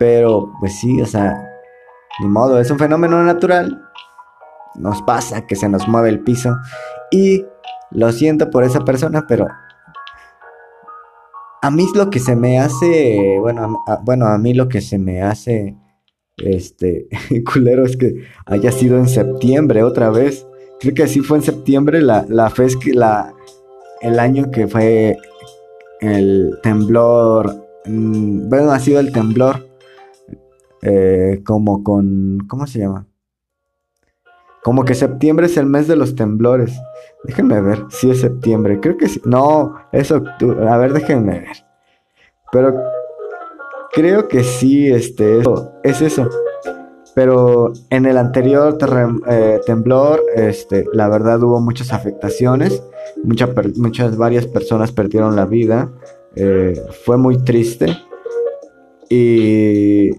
Pero 0.00 0.52
pues 0.58 0.80
sí, 0.80 1.00
o 1.00 1.06
sea, 1.06 1.40
ni 2.20 2.26
modo, 2.26 2.58
es 2.58 2.68
un 2.72 2.78
fenómeno 2.80 3.22
natural. 3.22 3.80
Nos 4.74 5.00
pasa 5.02 5.46
que 5.46 5.54
se 5.54 5.68
nos 5.68 5.86
mueve 5.86 6.08
el 6.08 6.24
piso. 6.24 6.56
Y 7.12 7.46
lo 7.92 8.10
siento 8.10 8.50
por 8.50 8.64
esa 8.64 8.84
persona, 8.84 9.26
pero 9.28 9.46
a 11.62 11.70
mí 11.70 11.86
lo 11.94 12.10
que 12.10 12.18
se 12.18 12.34
me 12.34 12.58
hace, 12.58 13.36
bueno, 13.38 13.84
a, 13.86 13.96
bueno, 14.02 14.26
a 14.26 14.38
mí 14.38 14.54
lo 14.54 14.68
que 14.68 14.80
se 14.80 14.98
me 14.98 15.22
hace, 15.22 15.76
este, 16.38 17.06
culero 17.52 17.84
es 17.84 17.96
que 17.96 18.24
haya 18.46 18.72
sido 18.72 18.96
en 18.96 19.08
septiembre 19.08 19.84
otra 19.84 20.10
vez 20.10 20.46
creo 20.80 20.94
que 20.94 21.02
así 21.02 21.20
fue 21.20 21.38
en 21.38 21.44
septiembre, 21.44 22.00
la, 22.00 22.24
la 22.28 22.52
que 22.52 22.92
la, 22.92 23.34
el 24.00 24.18
año 24.18 24.50
que 24.50 24.66
fue 24.66 25.16
el 26.00 26.58
temblor, 26.62 27.54
mm, 27.84 28.48
bueno, 28.48 28.72
ha 28.72 28.78
sido 28.78 28.98
el 28.98 29.12
temblor, 29.12 29.68
eh, 30.82 31.42
como 31.44 31.82
con, 31.82 32.38
¿cómo 32.48 32.66
se 32.66 32.80
llama? 32.80 33.06
Como 34.62 34.84
que 34.84 34.94
septiembre 34.94 35.46
es 35.46 35.56
el 35.56 35.66
mes 35.66 35.88
de 35.88 35.96
los 35.96 36.14
temblores. 36.14 36.78
Déjenme 37.24 37.60
ver 37.60 37.84
si 37.88 38.10
es 38.10 38.20
septiembre. 38.20 38.78
Creo 38.80 38.96
que 38.96 39.08
sí. 39.08 39.20
No, 39.24 39.74
es 39.92 40.10
octubre. 40.10 40.68
A 40.68 40.76
ver, 40.76 40.92
déjenme 40.92 41.40
ver. 41.40 41.64
Pero 42.52 42.74
creo 43.92 44.28
que 44.28 44.42
sí, 44.42 44.90
este, 44.90 45.42
es 45.82 46.02
eso. 46.02 46.28
Pero 47.14 47.72
en 47.90 48.06
el 48.06 48.16
anterior 48.16 48.78
eh, 49.28 49.60
temblor, 49.66 50.22
este, 50.36 50.84
la 50.92 51.08
verdad 51.08 51.42
hubo 51.42 51.60
muchas 51.60 51.92
afectaciones, 51.92 52.82
muchas, 53.24 53.50
muchas 53.76 54.16
varias 54.16 54.46
personas 54.46 54.92
perdieron 54.92 55.34
la 55.34 55.44
vida, 55.44 55.90
eh, 56.36 56.80
fue 57.04 57.16
muy 57.16 57.38
triste. 57.38 57.96
Y, 59.08 60.10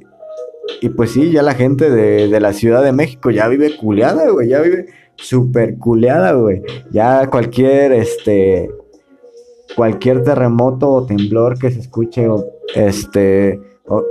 y 0.81 0.89
pues 0.89 1.11
sí, 1.11 1.31
ya 1.31 1.43
la 1.43 1.53
gente 1.53 1.91
de, 1.91 2.27
de 2.27 2.39
la 2.39 2.53
Ciudad 2.53 2.83
de 2.83 2.91
México 2.91 3.29
ya 3.29 3.47
vive 3.47 3.77
culeada, 3.77 4.29
güey, 4.29 4.50
ya 4.50 4.61
vive 4.61 4.88
súper 5.15 5.77
culeada, 5.77 6.33
güey. 6.33 6.63
Ya 6.91 7.27
cualquier, 7.29 7.91
este, 7.91 8.71
cualquier 9.75 10.23
terremoto 10.23 10.89
o 10.89 11.05
temblor 11.05 11.59
que 11.59 11.69
se 11.69 11.79
escuche, 11.79 12.27
este, 12.73 13.61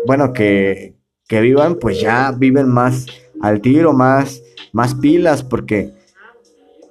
bueno, 0.06 0.32
que, 0.32 0.94
que 1.26 1.40
vivan, 1.40 1.74
pues 1.74 2.00
ya 2.00 2.32
viven 2.32 2.68
más 2.68 3.06
al 3.40 3.60
tiro, 3.60 3.92
más, 3.92 4.42
más 4.72 4.94
pilas, 4.94 5.42
porque 5.42 5.92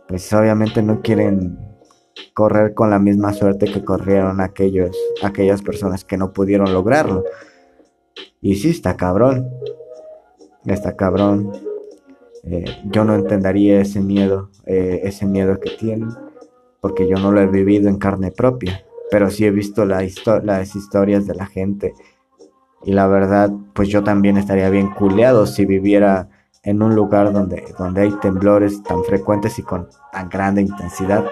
pues 0.09 0.31
obviamente 0.33 0.81
no 0.81 1.01
quieren 1.01 1.57
correr 2.33 2.73
con 2.73 2.89
la 2.89 2.99
misma 2.99 3.31
suerte 3.33 3.71
que 3.71 3.85
corrieron 3.85 4.41
aquellos, 4.41 4.97
aquellas 5.23 5.61
personas 5.61 6.03
que 6.03 6.17
no 6.17 6.33
pudieron 6.33 6.73
lograrlo. 6.73 7.23
Y 8.41 8.55
sí, 8.55 8.69
está 8.69 8.95
cabrón. 8.95 9.49
Está 10.65 10.95
cabrón. 10.95 11.51
Eh, 12.43 12.65
yo 12.85 13.03
no 13.03 13.15
entendería 13.15 13.81
ese 13.81 13.99
miedo, 13.99 14.49
eh, 14.65 15.01
ese 15.03 15.25
miedo 15.25 15.59
que 15.59 15.71
tienen, 15.71 16.09
porque 16.81 17.07
yo 17.07 17.17
no 17.17 17.31
lo 17.31 17.41
he 17.41 17.47
vivido 17.47 17.89
en 17.89 17.97
carne 17.97 18.31
propia, 18.31 18.81
pero 19.11 19.29
sí 19.29 19.45
he 19.45 19.51
visto 19.51 19.85
la 19.85 20.01
las 20.43 20.75
historias 20.75 21.27
de 21.27 21.35
la 21.35 21.45
gente 21.45 21.93
y 22.83 22.93
la 22.93 23.07
verdad, 23.07 23.51
pues 23.73 23.89
yo 23.89 24.03
también 24.03 24.37
estaría 24.37 24.69
bien 24.69 24.89
culeado 24.91 25.45
si 25.45 25.65
viviera 25.65 26.29
en 26.63 26.81
un 26.81 26.95
lugar 26.95 27.33
donde, 27.33 27.73
donde 27.77 28.01
hay 28.01 28.11
temblores 28.21 28.81
tan 28.83 29.03
frecuentes 29.03 29.59
y 29.59 29.63
con 29.63 29.87
tan 30.11 30.29
grande 30.29 30.61
intensidad. 30.61 31.25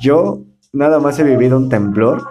Yo 0.00 0.42
nada 0.72 0.98
más 0.98 1.18
he 1.18 1.24
vivido 1.24 1.56
un 1.56 1.68
temblor. 1.68 2.26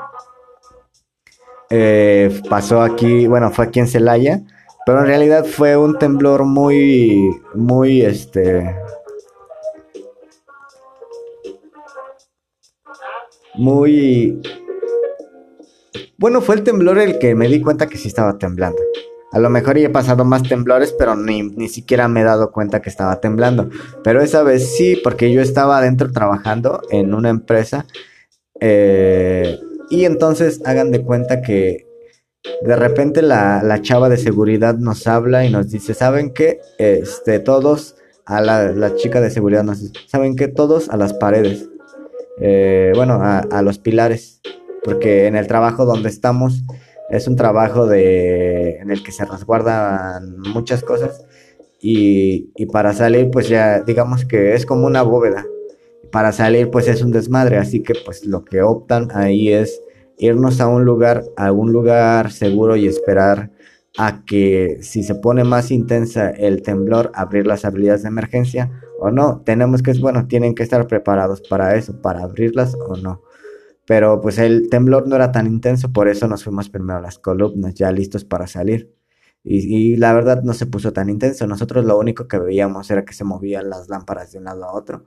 Eh, 1.70 2.42
pasó 2.50 2.82
aquí, 2.82 3.28
bueno, 3.28 3.52
fue 3.52 3.66
aquí 3.66 3.80
en 3.80 3.88
Celaya, 3.88 4.42
pero 4.86 5.00
en 5.02 5.08
realidad 5.08 5.46
fue 5.46 5.76
un 5.76 5.98
temblor 5.98 6.46
muy, 6.46 7.30
muy, 7.54 8.02
este, 8.02 8.76
muy 13.56 14.40
bueno, 16.20 16.42
fue 16.42 16.56
el 16.56 16.64
temblor 16.64 16.98
el 16.98 17.20
que 17.20 17.36
me 17.36 17.48
di 17.48 17.62
cuenta 17.62 17.86
que 17.86 17.98
sí 17.98 18.08
estaba 18.08 18.40
temblando. 18.40 18.82
A 19.32 19.40
lo 19.40 19.52
mejor 19.52 19.78
he 19.78 19.88
pasado 19.90 20.26
más 20.26 20.42
temblores, 20.42 20.96
pero 20.98 21.16
ni, 21.16 21.44
ni, 21.44 21.70
siquiera 21.70 22.08
me 22.08 22.22
he 22.22 22.24
dado 22.24 22.52
cuenta 22.52 22.82
que 22.82 22.90
estaba 22.90 23.20
temblando. 23.20 23.70
Pero 24.04 24.22
esa 24.22 24.42
vez 24.42 24.76
sí, 24.76 25.00
porque 25.04 25.32
yo 25.32 25.42
estaba 25.42 25.78
adentro 25.78 26.12
trabajando 26.12 26.82
en 26.90 27.14
una 27.14 27.30
empresa. 27.30 27.86
Eh, 28.60 29.17
y 29.98 30.06
entonces 30.06 30.62
hagan 30.64 30.92
de 30.92 31.02
cuenta 31.04 31.42
que, 31.42 31.88
de 32.62 32.76
repente 32.76 33.24
la, 33.24 33.64
la, 33.64 33.82
chava 33.82 34.10
de 34.10 34.18
seguridad 34.18 34.76
nos 34.76 35.08
habla 35.08 35.44
y 35.44 35.50
nos 35.50 35.72
dice, 35.72 35.96
¿saben 35.96 36.34
qué? 36.34 36.60
Este, 36.78 37.40
todos, 37.40 37.96
a 38.26 38.40
la, 38.42 38.72
la 38.74 38.96
chica 38.96 39.22
de 39.22 39.32
seguridad 39.32 39.64
nos 39.64 39.82
dice, 39.82 39.94
¿saben 40.08 40.36
qué? 40.36 40.48
Todos 40.48 40.90
a 40.90 40.98
las 40.98 41.14
paredes. 41.14 41.68
Eh, 42.40 42.92
bueno, 42.96 43.16
a, 43.16 43.40
a, 43.40 43.62
los 43.64 43.80
pilares. 43.80 44.40
Porque 44.84 45.26
en 45.26 45.36
el 45.36 45.48
trabajo 45.48 45.86
donde 45.86 46.10
estamos 46.10 46.64
es 47.10 47.28
un 47.28 47.36
trabajo 47.36 47.88
de, 47.88 48.78
en 48.78 48.92
el 48.92 49.02
que 49.02 49.12
se 49.12 49.26
resguardan 49.26 50.38
muchas 50.40 50.84
cosas. 50.84 51.26
Y, 51.82 52.52
y 52.56 52.68
para 52.68 52.94
salir, 52.94 53.32
pues 53.32 53.50
ya 53.50 53.82
digamos 53.82 54.26
que 54.26 54.54
es 54.54 54.68
como 54.68 54.86
una 54.86 55.02
bóveda. 55.02 55.44
Para 56.12 56.32
salir, 56.32 56.70
pues 56.70 56.88
es 56.88 57.02
un 57.02 57.12
desmadre. 57.12 57.58
Así 57.58 57.82
que 57.82 57.94
pues 58.06 58.26
lo 58.26 58.46
que 58.46 58.62
optan 58.62 59.10
ahí 59.14 59.52
es 59.52 59.82
irnos 60.18 60.60
a 60.62 60.68
un 60.68 60.86
lugar, 60.86 61.24
a 61.36 61.52
un 61.52 61.72
lugar 61.72 62.32
seguro 62.32 62.76
y 62.76 62.88
esperar 62.88 63.52
a 63.98 64.24
que 64.26 64.78
si 64.82 65.04
se 65.04 65.16
pone 65.16 65.44
más 65.44 65.72
intensa 65.72 66.30
el 66.30 66.62
temblor, 66.62 67.12
abrir 67.16 67.48
las 67.48 67.66
habilidades 67.66 68.04
de 68.04 68.10
emergencia 68.10 68.72
o 69.00 69.12
no. 69.12 69.42
Tenemos 69.46 69.82
que, 69.82 69.94
bueno, 69.94 70.28
tienen 70.28 70.56
que 70.56 70.64
estar 70.64 70.88
preparados 70.88 71.42
para 71.42 71.76
eso, 71.76 72.00
para 72.02 72.24
abrirlas 72.24 72.76
o 72.88 72.96
no. 72.98 73.24
Pero 73.86 74.22
pues 74.22 74.38
el 74.38 74.70
temblor 74.70 75.08
no 75.08 75.16
era 75.16 75.32
tan 75.32 75.48
intenso, 75.48 75.92
por 75.94 76.08
eso 76.10 76.28
nos 76.28 76.44
fuimos 76.44 76.70
primero 76.70 77.00
a 77.00 77.02
las 77.02 77.20
columnas, 77.20 77.74
ya 77.76 77.92
listos 77.92 78.26
para 78.26 78.48
salir. 78.48 78.94
Y, 79.44 79.94
y, 79.94 79.96
la 79.98 80.14
verdad 80.14 80.44
no 80.44 80.54
se 80.54 80.66
puso 80.66 80.94
tan 80.94 81.10
intenso. 81.10 81.48
Nosotros 81.48 81.86
lo 81.86 81.98
único 81.98 82.28
que 82.28 82.38
veíamos 82.40 82.92
era 82.92 83.06
que 83.06 83.14
se 83.14 83.24
movían 83.24 83.70
las 83.70 83.88
lámparas 83.90 84.32
de 84.32 84.40
un 84.40 84.46
lado 84.46 84.66
a 84.66 84.74
otro, 84.74 85.06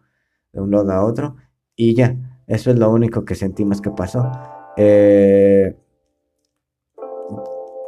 de 0.52 0.60
un 0.60 0.70
lado 0.70 0.92
a 0.92 1.04
otro, 1.04 1.36
y 1.76 1.94
ya. 1.94 2.16
Eso 2.46 2.70
es 2.70 2.78
lo 2.78 2.90
único 2.90 3.24
que 3.24 3.34
sentimos 3.34 3.80
que 3.80 3.90
pasó. 3.90 4.59
Eh, 4.82 5.76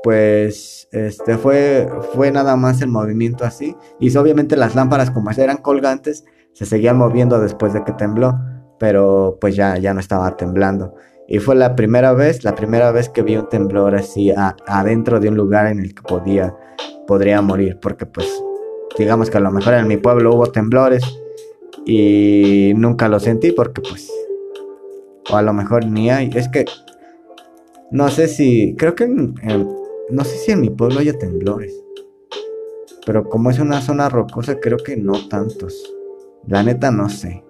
pues 0.03 0.89
este 0.93 1.39
fue, 1.39 1.89
fue 2.13 2.31
nada 2.31 2.55
más 2.57 2.83
el 2.83 2.89
movimiento 2.89 3.45
así. 3.45 3.75
Y 3.99 4.15
obviamente 4.17 4.57
las 4.57 4.75
lámparas 4.75 5.11
como 5.11 5.31
eran 5.31 5.57
colgantes, 5.57 6.25
se 6.53 6.67
seguían 6.67 6.99
moviendo 6.99 7.41
después 7.41 7.73
de 7.73 7.83
que 7.83 7.93
tembló. 7.93 8.39
Pero 8.79 9.39
pues 9.41 9.57
ya, 9.57 9.79
ya 9.79 9.95
no 9.95 10.01
estaba 10.01 10.37
temblando. 10.37 10.95
Y 11.29 11.39
fue 11.39 11.55
la 11.55 11.77
primera 11.77 12.13
vez, 12.13 12.45
la 12.45 12.55
primera 12.55 12.91
vez 12.91 13.09
que 13.09 13.23
vi 13.23 13.37
un 13.37 13.49
temblor 13.49 13.95
así 13.95 14.35
adentro 14.67 15.19
de 15.19 15.29
un 15.29 15.37
lugar 15.37 15.69
en 15.69 15.79
el 15.79 15.95
que 15.95 16.03
podía, 16.03 16.55
podría 17.07 17.41
morir. 17.41 17.79
Porque 17.81 18.05
pues 18.05 18.29
digamos 18.99 19.31
que 19.31 19.39
a 19.39 19.41
lo 19.41 19.51
mejor 19.51 19.75
en 19.75 19.89
mi 19.89 19.97
pueblo 19.97 20.35
hubo 20.35 20.47
temblores 20.49 21.05
y 21.87 22.73
nunca 22.77 23.09
lo 23.09 23.19
sentí 23.19 23.53
porque 23.53 23.81
pues 23.81 24.11
o 25.31 25.37
a 25.37 25.43
lo 25.43 25.53
mejor 25.53 25.87
ni 25.87 26.11
hay. 26.11 26.31
Es 26.35 26.49
que 26.49 26.65
no 27.91 28.09
sé 28.09 28.29
si, 28.29 28.75
creo 28.77 28.95
que 28.95 29.07
no 29.07 30.25
sé 30.25 30.37
si 30.39 30.53
en 30.53 30.61
mi 30.61 30.71
pueblo 30.71 31.01
haya 31.01 31.19
temblores. 31.19 31.75
Pero 33.05 33.29
como 33.29 33.51
es 33.51 33.59
una 33.59 33.81
zona 33.81 34.09
rocosa, 34.09 34.61
creo 34.61 34.79
que 34.79 34.97
no 34.97 35.29
tantos. 35.29 35.93
La 36.47 36.63
neta 36.63 36.91
no 36.91 37.09
sé. 37.09 37.45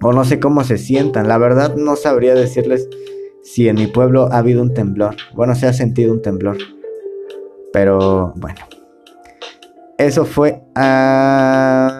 O 0.00 0.12
no 0.12 0.24
sé 0.24 0.38
cómo 0.38 0.62
se 0.64 0.78
sientan. 0.78 1.28
La 1.28 1.38
verdad 1.38 1.74
no 1.74 1.96
sabría 1.96 2.34
decirles 2.34 2.88
si 3.42 3.68
en 3.68 3.76
mi 3.76 3.88
pueblo 3.88 4.28
ha 4.32 4.38
habido 4.38 4.62
un 4.62 4.72
temblor. 4.72 5.16
Bueno, 5.34 5.54
se 5.54 5.66
ha 5.66 5.72
sentido 5.72 6.12
un 6.12 6.22
temblor. 6.22 6.58
Pero 7.72 8.32
bueno. 8.36 8.60
Eso 9.98 10.24
fue... 10.24 10.62
a 10.76 11.97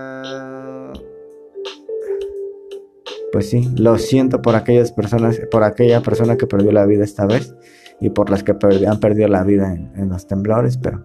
pues 3.33 3.51
sí, 3.51 3.69
lo 3.77 3.99
siento 3.99 4.41
por 4.41 4.55
aquellas 4.57 4.93
personas, 4.93 5.41
por 5.51 5.63
aquella 5.63 6.01
persona 6.01 6.37
que 6.37 6.47
perdió 6.47 6.73
la 6.73 6.87
vida 6.87 7.05
esta 7.05 7.27
vez 7.27 7.55
y 8.01 8.11
por 8.11 8.31
las 8.31 8.43
que 8.43 8.53
han 8.87 9.01
perdido 9.01 9.29
la 9.29 9.45
vida 9.45 9.73
en, 9.73 10.09
los 10.09 10.27
temblores, 10.27 10.79
pero 10.79 11.05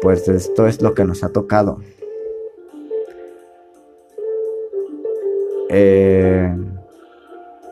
pues 0.00 0.26
esto 0.28 0.66
es 0.66 0.82
lo 0.82 0.94
que 0.94 1.04
nos 1.04 1.22
ha 1.22 1.28
tocado. 1.28 1.78
Eh, 5.68 6.56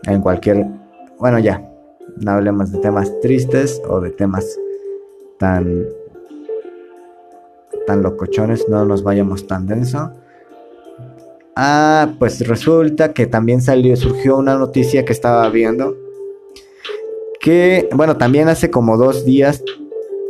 en 0.07 0.21
cualquier, 0.21 0.67
bueno 1.19 1.39
ya, 1.39 1.69
no 2.21 2.31
hablemos 2.31 2.71
de 2.71 2.79
temas 2.79 3.19
tristes 3.21 3.83
o 3.89 4.01
de 4.01 4.11
temas 4.11 4.59
tan 5.39 5.87
tan 7.87 8.03
locochones, 8.03 8.69
no 8.69 8.85
nos 8.85 9.03
vayamos 9.03 9.47
tan 9.47 9.67
denso. 9.67 10.13
Ah, 11.61 12.15
pues 12.21 12.47
resulta 12.47 13.13
que 13.13 13.27
también 13.27 13.61
salió, 13.61 13.97
surgió 13.97 14.37
una 14.37 14.55
noticia 14.55 15.05
que 15.05 15.13
estaba 15.13 15.49
viendo. 15.49 15.97
Que, 17.41 17.89
bueno, 17.97 18.17
también 18.17 18.49
hace 18.49 18.71
como 18.71 18.97
dos 18.97 19.25
días, 19.25 19.65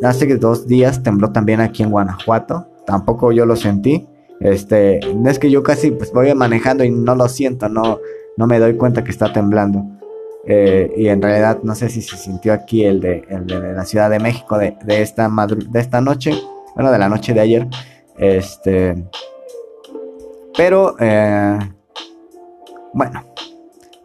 hace 0.03 0.38
dos 0.38 0.67
días 0.67 1.03
tembló 1.03 1.31
también 1.31 1.61
aquí 1.61 1.83
en 1.83 1.91
Guanajuato. 1.91 2.67
Tampoco 2.87 3.31
yo 3.31 3.45
lo 3.45 3.57
sentí. 3.57 4.09
Este, 4.41 5.01
es 5.27 5.38
que 5.38 5.51
yo 5.51 5.62
casi 5.62 5.91
pues 5.91 6.14
voy 6.14 6.33
manejando 6.35 6.83
y 6.83 6.91
no 6.91 7.14
lo 7.14 7.29
siento, 7.29 7.69
no, 7.69 7.99
no 8.38 8.47
me 8.47 8.59
doy 8.59 8.79
cuenta 8.79 9.05
que 9.05 9.11
está 9.11 9.31
temblando. 9.31 9.85
Eh, 10.47 10.91
y 10.97 11.09
en 11.09 11.21
realidad 11.21 11.59
no 11.62 11.75
sé 11.75 11.91
si 11.91 12.01
se 12.01 12.17
sintió 12.17 12.55
aquí 12.55 12.87
el 12.87 13.01
de, 13.01 13.23
el 13.29 13.47
de 13.47 13.75
la 13.75 13.85
Ciudad 13.85 14.09
de 14.09 14.19
México 14.19 14.57
de, 14.57 14.79
de 14.83 15.03
esta 15.03 15.29
de 15.29 15.79
esta 15.79 16.01
noche, 16.01 16.33
bueno, 16.75 16.91
de 16.91 16.99
la 16.99 17.11
noche 17.11 17.35
de 17.35 17.41
ayer. 17.41 17.67
Este, 18.17 18.95
pero, 20.59 20.97
eh, 20.99 21.57
bueno, 22.92 23.23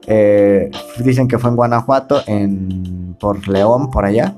eh, 0.05 0.69
dicen 0.99 1.27
que 1.27 1.39
fue 1.39 1.49
en 1.49 1.55
Guanajuato, 1.55 2.21
en, 2.27 3.15
por 3.19 3.47
León, 3.47 3.89
por 3.89 4.05
allá. 4.05 4.35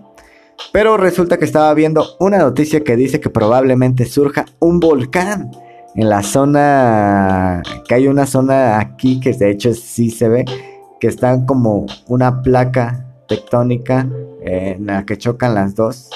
Pero 0.72 0.96
resulta 0.96 1.38
que 1.38 1.44
estaba 1.44 1.74
viendo 1.74 2.06
una 2.22 2.38
noticia 2.38 2.86
que 2.86 2.96
dice 2.96 3.20
que 3.20 3.30
probablemente 3.30 4.06
surja 4.06 4.46
un 4.60 4.80
volcán 4.80 5.52
en 5.94 6.08
la 6.08 6.24
zona, 6.24 7.62
que 7.86 7.96
hay 7.96 8.08
una 8.08 8.26
zona 8.26 8.80
aquí 8.80 9.20
que 9.20 9.34
de 9.34 9.52
hecho 9.52 9.74
sí 9.74 10.10
se 10.10 10.30
ve, 10.30 10.46
que 11.02 11.08
está 11.08 11.46
como 11.46 11.86
una 12.08 12.42
placa 12.42 13.06
tectónica 13.28 14.08
eh, 14.42 14.76
en 14.78 14.86
la 14.86 15.06
que 15.06 15.18
chocan 15.18 15.54
las 15.54 15.76
dos 15.76 16.10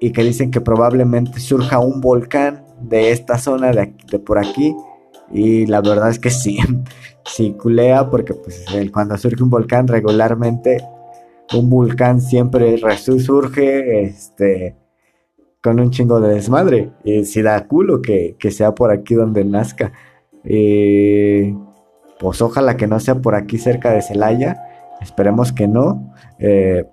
y 0.00 0.10
que 0.10 0.24
dicen 0.24 0.50
que 0.50 0.60
probablemente 0.60 1.38
surja 1.38 1.78
un 1.78 2.00
volcán 2.00 2.64
de 2.82 3.12
esta 3.12 3.38
zona 3.38 3.72
de, 3.72 3.94
de 4.10 4.18
por 4.18 4.38
aquí. 4.38 4.74
Y 5.30 5.66
la 5.66 5.80
verdad 5.80 6.10
es 6.10 6.18
que 6.18 6.30
sí, 6.30 6.58
sí 7.24 7.52
culea 7.52 8.10
porque 8.10 8.34
pues 8.34 8.64
cuando 8.92 9.16
surge 9.16 9.42
un 9.42 9.50
volcán 9.50 9.88
regularmente 9.88 10.78
un 11.54 11.68
volcán 11.68 12.20
siempre 12.20 12.76
resurge 12.76 14.04
este 14.04 14.76
con 15.62 15.78
un 15.78 15.90
chingo 15.90 16.20
de 16.20 16.34
desmadre. 16.34 16.90
Y 17.04 17.24
si 17.24 17.42
da 17.42 17.66
culo 17.66 18.02
que, 18.02 18.36
sea 18.50 18.74
por 18.74 18.90
aquí 18.90 19.14
donde 19.14 19.44
nazca. 19.44 19.92
pues 22.18 22.42
ojalá 22.42 22.76
que 22.76 22.86
no 22.86 22.98
sea 23.00 23.16
por 23.16 23.34
aquí 23.34 23.58
cerca 23.58 23.92
de 23.92 24.02
Celaya. 24.02 24.56
Esperemos 25.00 25.52
que 25.52 25.68
no. 25.68 26.14
Eh, 26.38 26.84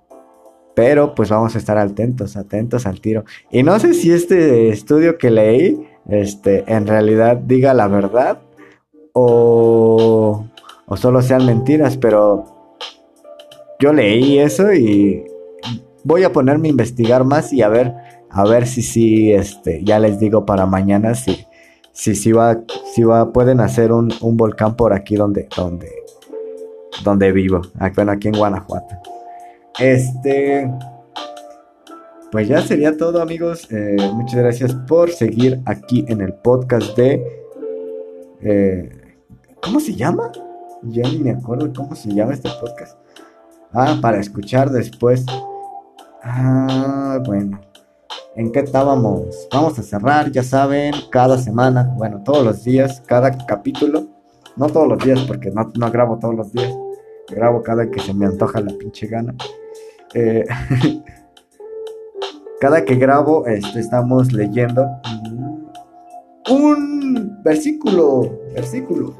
pero 0.80 1.14
pues 1.14 1.28
vamos 1.28 1.54
a 1.54 1.58
estar 1.58 1.76
atentos, 1.76 2.38
atentos 2.38 2.86
al 2.86 3.02
tiro. 3.02 3.26
Y 3.50 3.62
no 3.62 3.78
sé 3.78 3.92
si 3.92 4.10
este 4.12 4.70
estudio 4.70 5.18
que 5.18 5.30
leí 5.30 5.86
este, 6.08 6.64
en 6.66 6.86
realidad 6.86 7.36
diga 7.36 7.74
la 7.74 7.86
verdad 7.86 8.38
o, 9.12 10.46
o 10.86 10.96
solo 10.96 11.20
sean 11.20 11.44
mentiras, 11.44 11.98
pero 11.98 12.46
yo 13.78 13.92
leí 13.92 14.38
eso 14.38 14.72
y 14.72 15.22
voy 16.02 16.24
a 16.24 16.32
ponerme 16.32 16.68
a 16.68 16.70
investigar 16.70 17.24
más 17.24 17.52
y 17.52 17.60
a 17.60 17.68
ver, 17.68 17.92
a 18.30 18.44
ver 18.44 18.66
si 18.66 18.80
sí, 18.80 19.32
este, 19.34 19.84
ya 19.84 19.98
les 19.98 20.18
digo 20.18 20.46
para 20.46 20.64
mañana 20.64 21.14
si, 21.14 21.44
si, 21.92 22.14
si 22.14 22.32
va, 22.32 22.58
si 22.94 23.02
va, 23.02 23.34
pueden 23.34 23.60
hacer 23.60 23.92
un, 23.92 24.10
un 24.22 24.38
volcán 24.38 24.76
por 24.76 24.94
aquí 24.94 25.14
donde, 25.14 25.46
donde, 25.54 25.90
donde 27.04 27.32
vivo, 27.32 27.60
bueno, 27.94 28.12
aquí 28.12 28.28
en 28.28 28.38
Guanajuato. 28.38 29.19
Este, 29.80 30.70
pues 32.30 32.48
ya 32.48 32.60
sería 32.60 32.96
todo 32.96 33.22
amigos. 33.22 33.66
Eh, 33.70 33.96
muchas 34.12 34.36
gracias 34.36 34.74
por 34.86 35.10
seguir 35.10 35.60
aquí 35.64 36.04
en 36.08 36.20
el 36.20 36.34
podcast 36.34 36.96
de... 36.96 37.24
Eh, 38.42 39.16
¿Cómo 39.62 39.80
se 39.80 39.94
llama? 39.94 40.30
Ya 40.82 41.02
ni 41.02 41.18
me 41.18 41.30
acuerdo 41.30 41.72
cómo 41.72 41.94
se 41.94 42.10
llama 42.10 42.34
este 42.34 42.50
podcast. 42.60 42.98
Ah, 43.72 43.98
para 44.00 44.20
escuchar 44.20 44.70
después. 44.70 45.24
Ah, 46.22 47.18
bueno. 47.24 47.60
¿En 48.36 48.52
qué 48.52 48.60
estábamos? 48.60 49.48
Vamos 49.52 49.78
a 49.78 49.82
cerrar, 49.82 50.30
ya 50.30 50.42
saben, 50.42 50.94
cada 51.10 51.36
semana, 51.36 51.92
bueno, 51.96 52.22
todos 52.22 52.44
los 52.44 52.64
días, 52.64 53.02
cada 53.06 53.36
capítulo. 53.46 54.06
No 54.56 54.66
todos 54.68 54.88
los 54.88 55.04
días, 55.04 55.20
porque 55.26 55.50
no, 55.50 55.72
no 55.74 55.90
grabo 55.90 56.18
todos 56.18 56.34
los 56.34 56.52
días. 56.52 56.72
Grabo 57.28 57.62
cada 57.62 57.90
que 57.90 58.00
se 58.00 58.12
me 58.14 58.26
antoja 58.26 58.60
la 58.60 58.76
pinche 58.78 59.06
gana. 59.06 59.34
Eh, 60.14 60.44
cada 62.60 62.84
que 62.84 62.96
grabo 62.96 63.46
este, 63.46 63.80
estamos 63.80 64.32
leyendo 64.32 64.86
un 66.50 67.40
versículo, 67.44 68.40
versículo. 68.54 69.14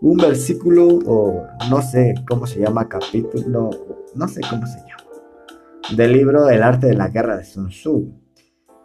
un 0.00 0.16
versículo 0.16 0.98
o 1.06 1.46
no 1.68 1.82
sé 1.82 2.14
cómo 2.28 2.46
se 2.46 2.60
llama 2.60 2.88
capítulo, 2.88 3.70
no 4.14 4.28
sé 4.28 4.40
cómo 4.48 4.66
se 4.66 4.78
llama, 4.78 5.04
del 5.96 6.12
libro 6.14 6.48
El 6.48 6.62
arte 6.62 6.86
de 6.86 6.94
la 6.94 7.08
guerra 7.08 7.36
de 7.36 7.44
Sun 7.44 7.68
Tzu. 7.68 8.12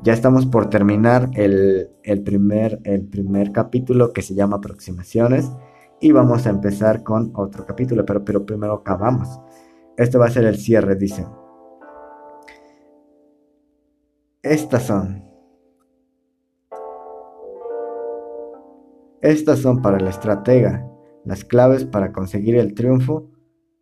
Ya 0.04 0.12
estamos 0.12 0.46
por 0.46 0.70
terminar 0.70 1.30
el, 1.36 1.90
primer, 2.26 2.82
el 2.84 3.06
primer 3.08 3.54
capítulo 3.54 4.12
que 4.12 4.22
se 4.22 4.36
llama 4.36 4.58
Aproximaciones 4.58 5.50
y 6.02 6.12
vamos 6.12 6.46
a 6.46 6.50
empezar 6.50 7.02
con 7.02 7.32
otro 7.34 7.66
capítulo, 7.66 8.06
pero, 8.06 8.26
pero 8.26 8.46
primero 8.46 8.74
acabamos. 8.74 9.40
Este 9.98 10.18
va 10.18 10.26
a 10.26 10.32
ser 10.32 10.46
el 10.46 10.58
cierre, 10.58 10.96
dice. 10.96 11.26
Estas 14.42 14.84
son. 14.84 15.24
Estas 19.22 19.60
son 19.60 19.82
para 19.82 19.98
el 19.98 20.08
estratega 20.08 20.86
las 21.26 21.44
claves 21.44 21.86
para 21.86 22.14
conseguir 22.14 22.56
el 22.56 22.74
triunfo 22.74 23.32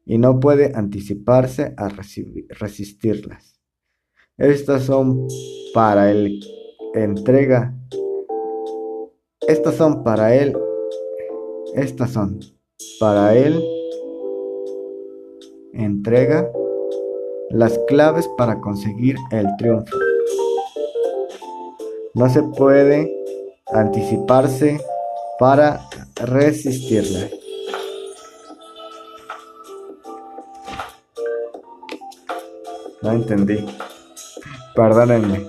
y 0.05 0.17
no 0.17 0.39
puede 0.39 0.71
anticiparse 0.75 1.73
a 1.77 1.89
resistirlas. 1.89 3.61
Estas 4.37 4.83
son 4.83 5.27
para 5.73 6.09
el 6.11 6.39
entrega. 6.93 7.75
Estas 9.47 9.75
son 9.75 10.03
para 10.03 10.35
él. 10.35 10.55
Estas 11.75 12.11
son 12.11 12.39
para 12.99 13.35
él. 13.35 13.61
Entrega 15.73 16.47
las 17.49 17.79
claves 17.87 18.27
para 18.37 18.59
conseguir 18.59 19.15
el 19.31 19.47
triunfo. 19.57 19.97
No 22.13 22.29
se 22.29 22.43
puede 22.43 23.11
anticiparse 23.71 24.79
para 25.39 25.81
resistirla. 26.15 27.27
No 33.01 33.11
entendí. 33.11 33.65
Perdónenme. 34.75 35.45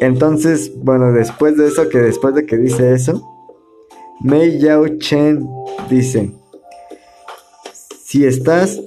Entonces, 0.00 0.70
bueno, 0.76 1.12
después 1.12 1.56
de 1.56 1.68
eso, 1.68 1.88
que 1.88 1.98
después 1.98 2.34
de 2.34 2.44
que 2.44 2.56
dice 2.56 2.92
eso, 2.92 3.26
Mei 4.20 4.58
Yao 4.58 4.86
Chen 4.98 5.48
dice, 5.88 6.30
si 8.04 8.24
estás 8.24 8.80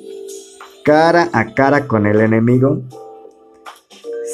cara 0.84 1.30
a 1.34 1.54
cara 1.54 1.88
con 1.88 2.06
el 2.06 2.22
enemigo, 2.22 2.82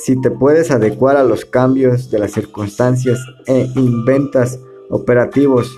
si 0.03 0.19
te 0.19 0.31
puedes 0.31 0.71
adecuar 0.71 1.15
a 1.15 1.23
los 1.23 1.45
cambios 1.45 2.11
de 2.11 2.19
las 2.19 2.31
circunstancias 2.31 3.19
e 3.45 3.69
inventas 3.75 4.59
operativos, 4.89 5.71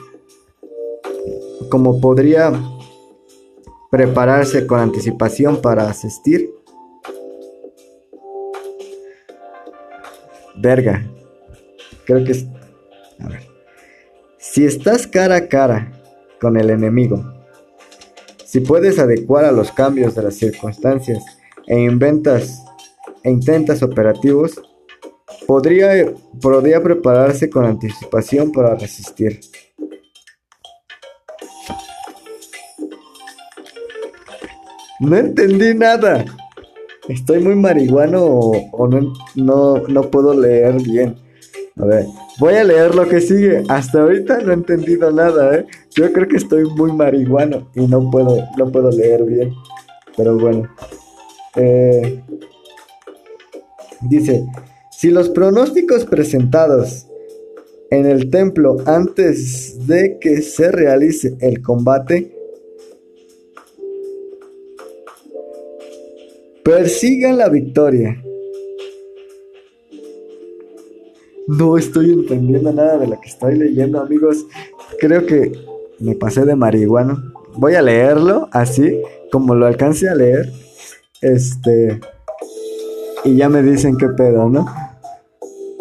como 1.69 1.99
podría 1.99 2.51
prepararse 3.91 4.65
con 4.65 4.79
anticipación 4.79 5.61
para 5.61 5.89
asistir. 5.89 6.49
Verga. 10.55 11.05
Creo 12.05 12.23
que 12.23 12.31
es... 12.31 12.47
A 13.19 13.27
ver. 13.27 13.41
Si 14.37 14.65
estás 14.65 15.05
cara 15.05 15.35
a 15.35 15.47
cara 15.47 16.02
con 16.43 16.57
el 16.57 16.69
enemigo, 16.69 17.23
si 18.45 18.59
puedes 18.59 18.99
adecuar 18.99 19.45
a 19.45 19.51
los 19.53 19.71
cambios 19.71 20.13
de 20.13 20.23
las 20.23 20.35
circunstancias 20.35 21.23
e 21.65 21.79
inventas 21.79 22.61
e 23.23 23.31
intentas 23.31 23.81
operativos, 23.81 24.61
podría, 25.47 26.13
podría 26.41 26.83
prepararse 26.83 27.49
con 27.49 27.63
anticipación 27.65 28.51
para 28.51 28.75
resistir. 28.75 29.39
No 34.99 35.15
entendí 35.15 35.73
nada. 35.73 36.25
¿Estoy 37.07 37.39
muy 37.39 37.55
marihuano 37.55 38.23
o, 38.23 38.87
no, 38.87 39.77
no, 39.87 40.01
puedo 40.11 40.39
leer 40.39 40.81
bien? 40.81 41.15
A 41.77 41.85
ver, 41.85 42.05
voy 42.39 42.53
a 42.53 42.63
leer 42.63 42.93
lo 42.93 43.07
que 43.07 43.19
sigue. 43.19 43.63
Hasta 43.67 44.01
ahorita 44.01 44.41
no 44.41 44.51
he 44.51 44.55
entendido 44.55 45.11
nada, 45.11 45.55
¿eh? 45.55 45.65
Yo 45.95 46.11
creo 46.11 46.27
que 46.27 46.37
estoy 46.37 46.65
muy 46.65 46.91
marihuano 46.91 47.69
y 47.75 47.87
no 47.87 48.09
puedo, 48.09 48.37
no 48.57 48.71
puedo 48.71 48.91
leer 48.91 49.23
bien. 49.23 49.53
Pero 50.17 50.37
bueno. 50.37 50.69
Eh, 51.55 52.23
dice, 54.01 54.45
si 54.91 55.11
los 55.11 55.29
pronósticos 55.29 56.05
presentados 56.05 57.07
en 57.91 58.07
el 58.07 58.29
templo 58.31 58.77
antes 58.85 59.85
de 59.85 60.17
que 60.19 60.41
se 60.41 60.71
realice 60.71 61.35
el 61.41 61.61
combate 61.61 62.33
Persigan 66.63 67.37
la 67.37 67.49
victoria. 67.49 68.23
No 71.45 71.77
estoy 71.77 72.13
entendiendo 72.13 72.71
nada 72.71 72.99
de 72.99 73.07
lo 73.07 73.19
que 73.19 73.27
estoy 73.27 73.57
leyendo, 73.57 73.99
amigos. 73.99 74.45
Creo 74.97 75.25
que 75.25 75.51
me 75.99 76.15
pasé 76.15 76.45
de 76.45 76.55
marihuana. 76.55 77.33
Voy 77.55 77.75
a 77.75 77.81
leerlo 77.81 78.49
así, 78.51 79.01
como 79.31 79.55
lo 79.55 79.65
alcance 79.65 80.09
a 80.09 80.15
leer. 80.15 80.51
Este. 81.21 81.99
Y 83.23 83.37
ya 83.37 83.49
me 83.49 83.61
dicen 83.61 83.97
qué 83.97 84.09
pedo, 84.09 84.49
¿no? 84.49 84.65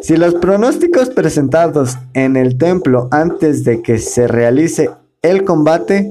Si 0.01 0.17
los 0.17 0.35
pronósticos 0.35 1.11
presentados 1.11 1.97
en 2.15 2.37
el 2.37 2.59
templo 2.59 3.09
antes 3.11 3.65
de 3.65 3.83
que 3.83 3.99
se 3.99 4.27
realice 4.27 4.91
el 5.23 5.45
combate 5.45 6.11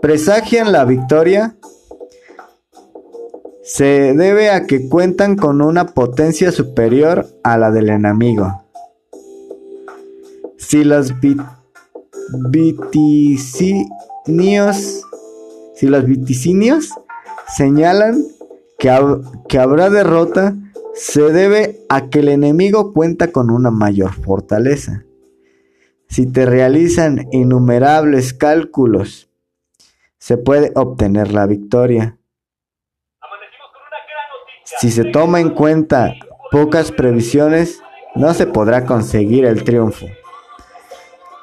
presagian 0.00 0.72
la 0.72 0.84
victoria, 0.84 1.56
se 3.62 4.12
debe 4.14 4.50
a 4.50 4.66
que 4.66 4.88
cuentan 4.88 5.36
con 5.36 5.62
una 5.62 5.86
potencia 5.86 6.52
superior 6.52 7.26
a 7.42 7.56
la 7.56 7.70
del 7.70 7.88
enemigo. 7.88 8.62
Si 10.58 10.84
los 10.84 11.20
viticinios, 12.50 15.02
si 15.74 15.86
los 15.86 16.04
viticinios 16.04 16.90
señalan 17.56 18.24
que, 18.78 18.90
que 19.48 19.58
habrá 19.58 19.90
derrota, 19.90 20.54
se 20.94 21.32
debe 21.32 21.80
a 21.88 22.08
que 22.08 22.20
el 22.20 22.28
enemigo 22.28 22.92
cuenta 22.92 23.32
con 23.32 23.50
una 23.50 23.70
mayor 23.70 24.12
fortaleza. 24.12 25.04
Si 26.08 26.26
te 26.26 26.46
realizan 26.46 27.26
innumerables 27.32 28.32
cálculos, 28.32 29.28
se 30.18 30.36
puede 30.36 30.72
obtener 30.74 31.32
la 31.32 31.46
victoria. 31.46 32.18
Si 34.78 34.90
se 34.90 35.04
toma 35.04 35.40
en 35.40 35.50
cuenta 35.50 36.14
pocas 36.50 36.92
previsiones, 36.92 37.80
no 38.14 38.32
se 38.32 38.46
podrá 38.46 38.86
conseguir 38.86 39.44
el 39.44 39.64
triunfo. 39.64 40.06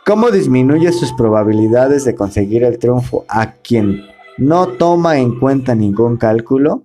¿Cómo 0.03 0.31
disminuye 0.31 0.91
sus 0.91 1.13
probabilidades 1.13 2.05
de 2.05 2.15
conseguir 2.15 2.63
el 2.63 2.79
triunfo 2.79 3.23
a 3.27 3.51
quien 3.51 4.01
no 4.39 4.67
toma 4.67 5.19
en 5.19 5.39
cuenta 5.39 5.75
ningún 5.75 6.17
cálculo? 6.17 6.81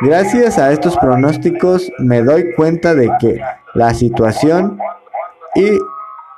Gracias 0.00 0.58
a 0.58 0.72
estos 0.72 0.96
pronósticos 0.96 1.92
me 1.98 2.22
doy 2.22 2.54
cuenta 2.54 2.94
de 2.94 3.10
que 3.20 3.40
la 3.74 3.92
situación 3.92 4.78
y 5.54 5.78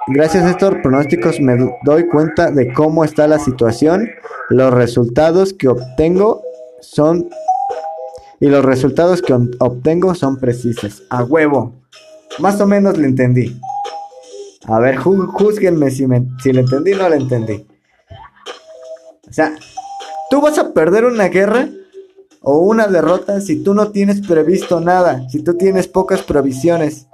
gracias 0.09 0.43
a 0.45 0.51
estos 0.51 0.75
pronósticos 0.83 1.39
me 1.39 1.57
doy 1.85 2.09
cuenta 2.09 2.51
de 2.51 2.73
cómo 2.73 3.05
está 3.05 3.29
la 3.29 3.39
situación, 3.39 4.11
los 4.51 4.75
resultados 4.75 5.53
que 5.53 5.69
obtengo 5.69 6.43
son 6.81 7.29
y 8.41 8.49
los 8.49 8.65
resultados 8.65 9.23
que 9.23 9.35
obtengo 9.35 10.17
son 10.17 10.41
precisos. 10.41 11.05
A 11.11 11.23
huevo. 11.23 11.75
Más 12.41 12.61
o 12.61 12.67
menos 12.67 12.99
le 12.99 13.07
entendí. 13.07 13.61
A 14.65 14.79
ver, 14.79 14.97
juzguenme 14.97 15.91
si, 15.91 16.07
me, 16.07 16.25
si 16.43 16.53
le 16.53 16.61
entendí 16.61 16.93
o 16.93 16.99
no 16.99 17.09
le 17.09 17.17
entendí. 17.17 17.67
O 19.29 19.33
sea, 19.33 19.55
tú 20.31 20.41
vas 20.41 20.59
a 20.59 20.73
perder 20.73 21.05
una 21.05 21.29
guerra 21.29 21.69
o 22.43 22.59
una 22.59 22.87
derrota 22.87 23.41
si 23.41 23.63
tú 23.63 23.75
no 23.75 23.91
tienes 23.91 24.21
previsto 24.27 24.81
nada, 24.81 25.29
si 25.29 25.43
tú 25.43 25.55
tienes 25.55 25.89
pocas 25.89 26.23
provisiones. 26.23 27.07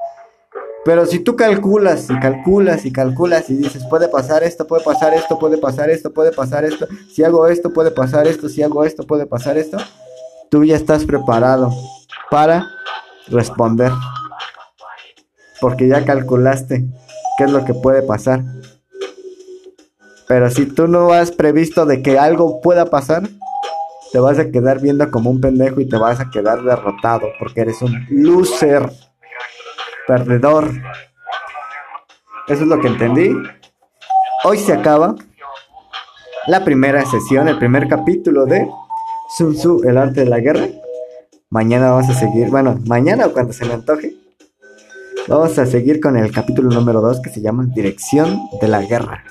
Pero 0.84 1.06
si 1.06 1.20
tú 1.20 1.36
calculas 1.36 2.08
y 2.10 2.18
calculas 2.18 2.84
y 2.84 2.92
calculas 2.92 3.50
y 3.50 3.56
dices, 3.56 3.84
puede 3.88 4.08
pasar 4.08 4.42
esto, 4.42 4.66
puede 4.66 4.84
pasar 4.84 5.14
esto, 5.14 5.38
puede 5.38 5.58
pasar 5.58 5.90
esto, 5.90 6.12
puede 6.12 6.32
pasar 6.32 6.64
esto, 6.64 6.86
si 7.10 7.24
hago 7.24 7.46
esto, 7.46 7.72
puede 7.72 7.90
pasar 7.90 8.26
esto, 8.26 8.48
si 8.48 8.62
hago 8.62 8.84
esto, 8.84 9.04
puede 9.04 9.26
pasar 9.26 9.58
esto, 9.58 9.76
tú 10.50 10.64
ya 10.64 10.76
estás 10.76 11.04
preparado 11.04 11.72
para 12.30 12.66
responder. 13.28 13.92
Porque 15.60 15.88
ya 15.88 16.04
calculaste 16.04 16.86
qué 17.38 17.44
es 17.44 17.50
lo 17.50 17.64
que 17.64 17.72
puede 17.72 18.02
pasar. 18.02 18.42
Pero 20.26 20.50
si 20.50 20.66
tú 20.66 20.88
no 20.88 21.12
has 21.12 21.30
previsto 21.30 21.86
de 21.86 22.02
que 22.02 22.18
algo 22.18 22.60
pueda 22.60 22.86
pasar, 22.86 23.22
te 24.12 24.18
vas 24.18 24.38
a 24.38 24.50
quedar 24.50 24.80
viendo 24.80 25.10
como 25.10 25.30
un 25.30 25.40
pendejo 25.40 25.80
y 25.80 25.88
te 25.88 25.96
vas 25.96 26.20
a 26.20 26.30
quedar 26.30 26.62
derrotado 26.62 27.28
porque 27.38 27.62
eres 27.62 27.80
un 27.80 28.06
loser, 28.10 28.90
perdedor. 30.06 30.70
Eso 32.48 32.62
es 32.62 32.68
lo 32.68 32.80
que 32.80 32.88
entendí. 32.88 33.34
Hoy 34.44 34.58
se 34.58 34.72
acaba 34.72 35.14
la 36.46 36.64
primera 36.64 37.04
sesión, 37.06 37.48
el 37.48 37.58
primer 37.58 37.88
capítulo 37.88 38.46
de 38.46 38.68
Sun 39.36 39.54
Tzu, 39.54 39.82
el 39.84 39.96
arte 39.96 40.20
de 40.20 40.26
la 40.26 40.40
guerra. 40.40 40.66
Mañana 41.50 41.90
vamos 41.90 42.10
a 42.10 42.14
seguir, 42.14 42.50
bueno, 42.50 42.78
mañana 42.86 43.26
o 43.26 43.32
cuando 43.32 43.52
se 43.52 43.64
me 43.64 43.74
antoje, 43.74 44.17
vamos 45.28 45.58
a 45.58 45.66
seguir 45.66 46.00
con 46.00 46.16
el 46.16 46.32
capítulo 46.32 46.70
número 46.70 47.00
2 47.02 47.20
que 47.20 47.30
se 47.30 47.42
llama 47.42 47.66
Dirección 47.74 48.40
de 48.60 48.68
la 48.68 48.82
Guerra. 48.82 49.24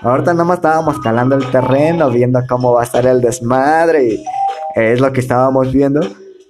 Ahorita 0.00 0.32
nomás 0.34 0.58
estábamos 0.58 0.98
calando 1.00 1.36
el 1.36 1.50
terreno, 1.50 2.10
viendo 2.10 2.40
cómo 2.48 2.72
va 2.72 2.82
a 2.82 2.84
estar 2.84 3.06
el 3.06 3.20
desmadre 3.20 4.14
y 4.14 4.24
es 4.74 5.00
lo 5.00 5.12
que 5.12 5.20
estábamos 5.20 5.72
viendo. 5.72 6.00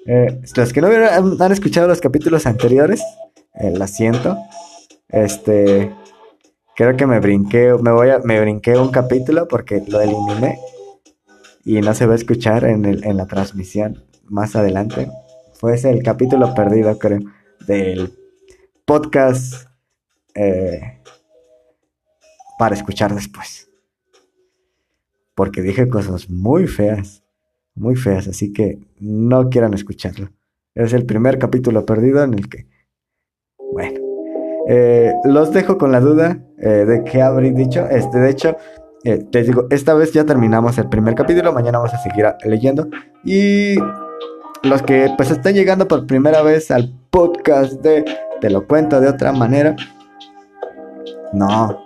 Eh, 0.06 0.40
los 0.54 0.72
que 0.72 0.80
no 0.80 0.88
han 0.88 1.52
escuchado 1.52 1.88
los 1.88 2.00
capítulos 2.00 2.46
anteriores, 2.46 3.02
eh, 3.54 3.72
lo 3.76 3.86
siento. 3.88 4.36
Este, 5.08 5.92
creo 6.76 6.96
que 6.96 7.06
me 7.06 7.18
brinqué, 7.18 7.74
me 7.80 7.90
voy 7.90 8.10
a, 8.10 8.20
me 8.20 8.40
brinqué 8.40 8.76
un 8.78 8.90
capítulo 8.90 9.48
porque 9.48 9.82
lo 9.86 10.00
eliminé 10.00 10.58
y 11.64 11.80
no 11.80 11.92
se 11.94 12.06
va 12.06 12.12
a 12.12 12.16
escuchar 12.16 12.64
en 12.64 13.16
la 13.16 13.26
transmisión 13.26 14.04
más 14.28 14.54
adelante. 14.54 15.08
Fue 15.54 15.74
ese 15.74 15.90
el 15.90 16.02
capítulo 16.02 16.54
perdido, 16.54 16.98
creo, 16.98 17.20
del 17.66 18.12
podcast 18.86 19.66
eh, 20.34 21.02
para 22.58 22.74
escuchar 22.74 23.14
después. 23.14 23.68
Porque 25.34 25.60
dije 25.60 25.88
cosas 25.88 26.30
muy 26.30 26.66
feas, 26.66 27.22
muy 27.74 27.96
feas, 27.96 28.28
así 28.28 28.52
que 28.52 28.78
no 28.98 29.50
quieran 29.50 29.74
escucharlo. 29.74 30.30
Es 30.74 30.92
el 30.92 31.04
primer 31.04 31.38
capítulo 31.38 31.84
perdido 31.84 32.22
en 32.22 32.34
el 32.34 32.48
que, 32.48 32.66
bueno, 33.72 34.00
eh, 34.68 35.12
los 35.24 35.52
dejo 35.52 35.78
con 35.78 35.92
la 35.92 36.00
duda 36.00 36.38
eh, 36.58 36.84
de 36.86 37.04
qué 37.04 37.22
habré 37.22 37.50
dicho. 37.50 37.86
Este, 37.88 38.18
de 38.18 38.30
hecho, 38.30 38.56
eh, 39.04 39.18
te 39.30 39.42
digo, 39.42 39.66
esta 39.70 39.94
vez 39.94 40.12
ya 40.12 40.24
terminamos 40.24 40.78
el 40.78 40.88
primer 40.88 41.14
capítulo, 41.14 41.52
mañana 41.52 41.78
vamos 41.78 41.94
a 41.94 41.98
seguir 41.98 42.26
leyendo. 42.44 42.88
Y 43.24 43.76
los 44.62 44.82
que 44.82 45.10
pues 45.16 45.30
están 45.30 45.54
llegando 45.54 45.86
por 45.86 46.06
primera 46.06 46.42
vez 46.42 46.70
al 46.70 46.92
podcast 47.10 47.74
de 47.82 48.04
Te 48.40 48.50
lo 48.50 48.66
cuento 48.66 49.00
de 49.00 49.08
otra 49.08 49.32
manera. 49.32 49.74
No. 51.32 51.84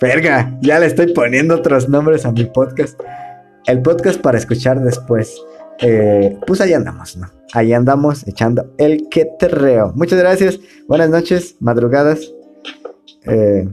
Verga, 0.00 0.56
ya 0.60 0.78
le 0.78 0.86
estoy 0.86 1.12
poniendo 1.12 1.56
otros 1.56 1.88
nombres 1.88 2.24
a 2.24 2.32
mi 2.32 2.44
podcast. 2.44 2.98
El 3.66 3.82
podcast 3.82 4.20
para 4.20 4.38
escuchar 4.38 4.80
después. 4.80 5.34
Eh, 5.80 6.38
pues 6.46 6.60
ahí 6.60 6.72
andamos, 6.72 7.16
¿no? 7.16 7.30
Ahí 7.52 7.72
andamos 7.72 8.26
echando 8.26 8.72
el 8.78 9.08
que 9.10 9.26
terreo. 9.38 9.92
Muchas 9.94 10.18
gracias. 10.18 10.60
Buenas 10.86 11.10
noches, 11.10 11.56
madrugadas. 11.60 12.32
Eh, 13.24 13.68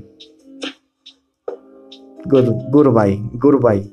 Good, 2.25 2.71
goodbye, 2.71 3.21
goodbye. 3.39 3.89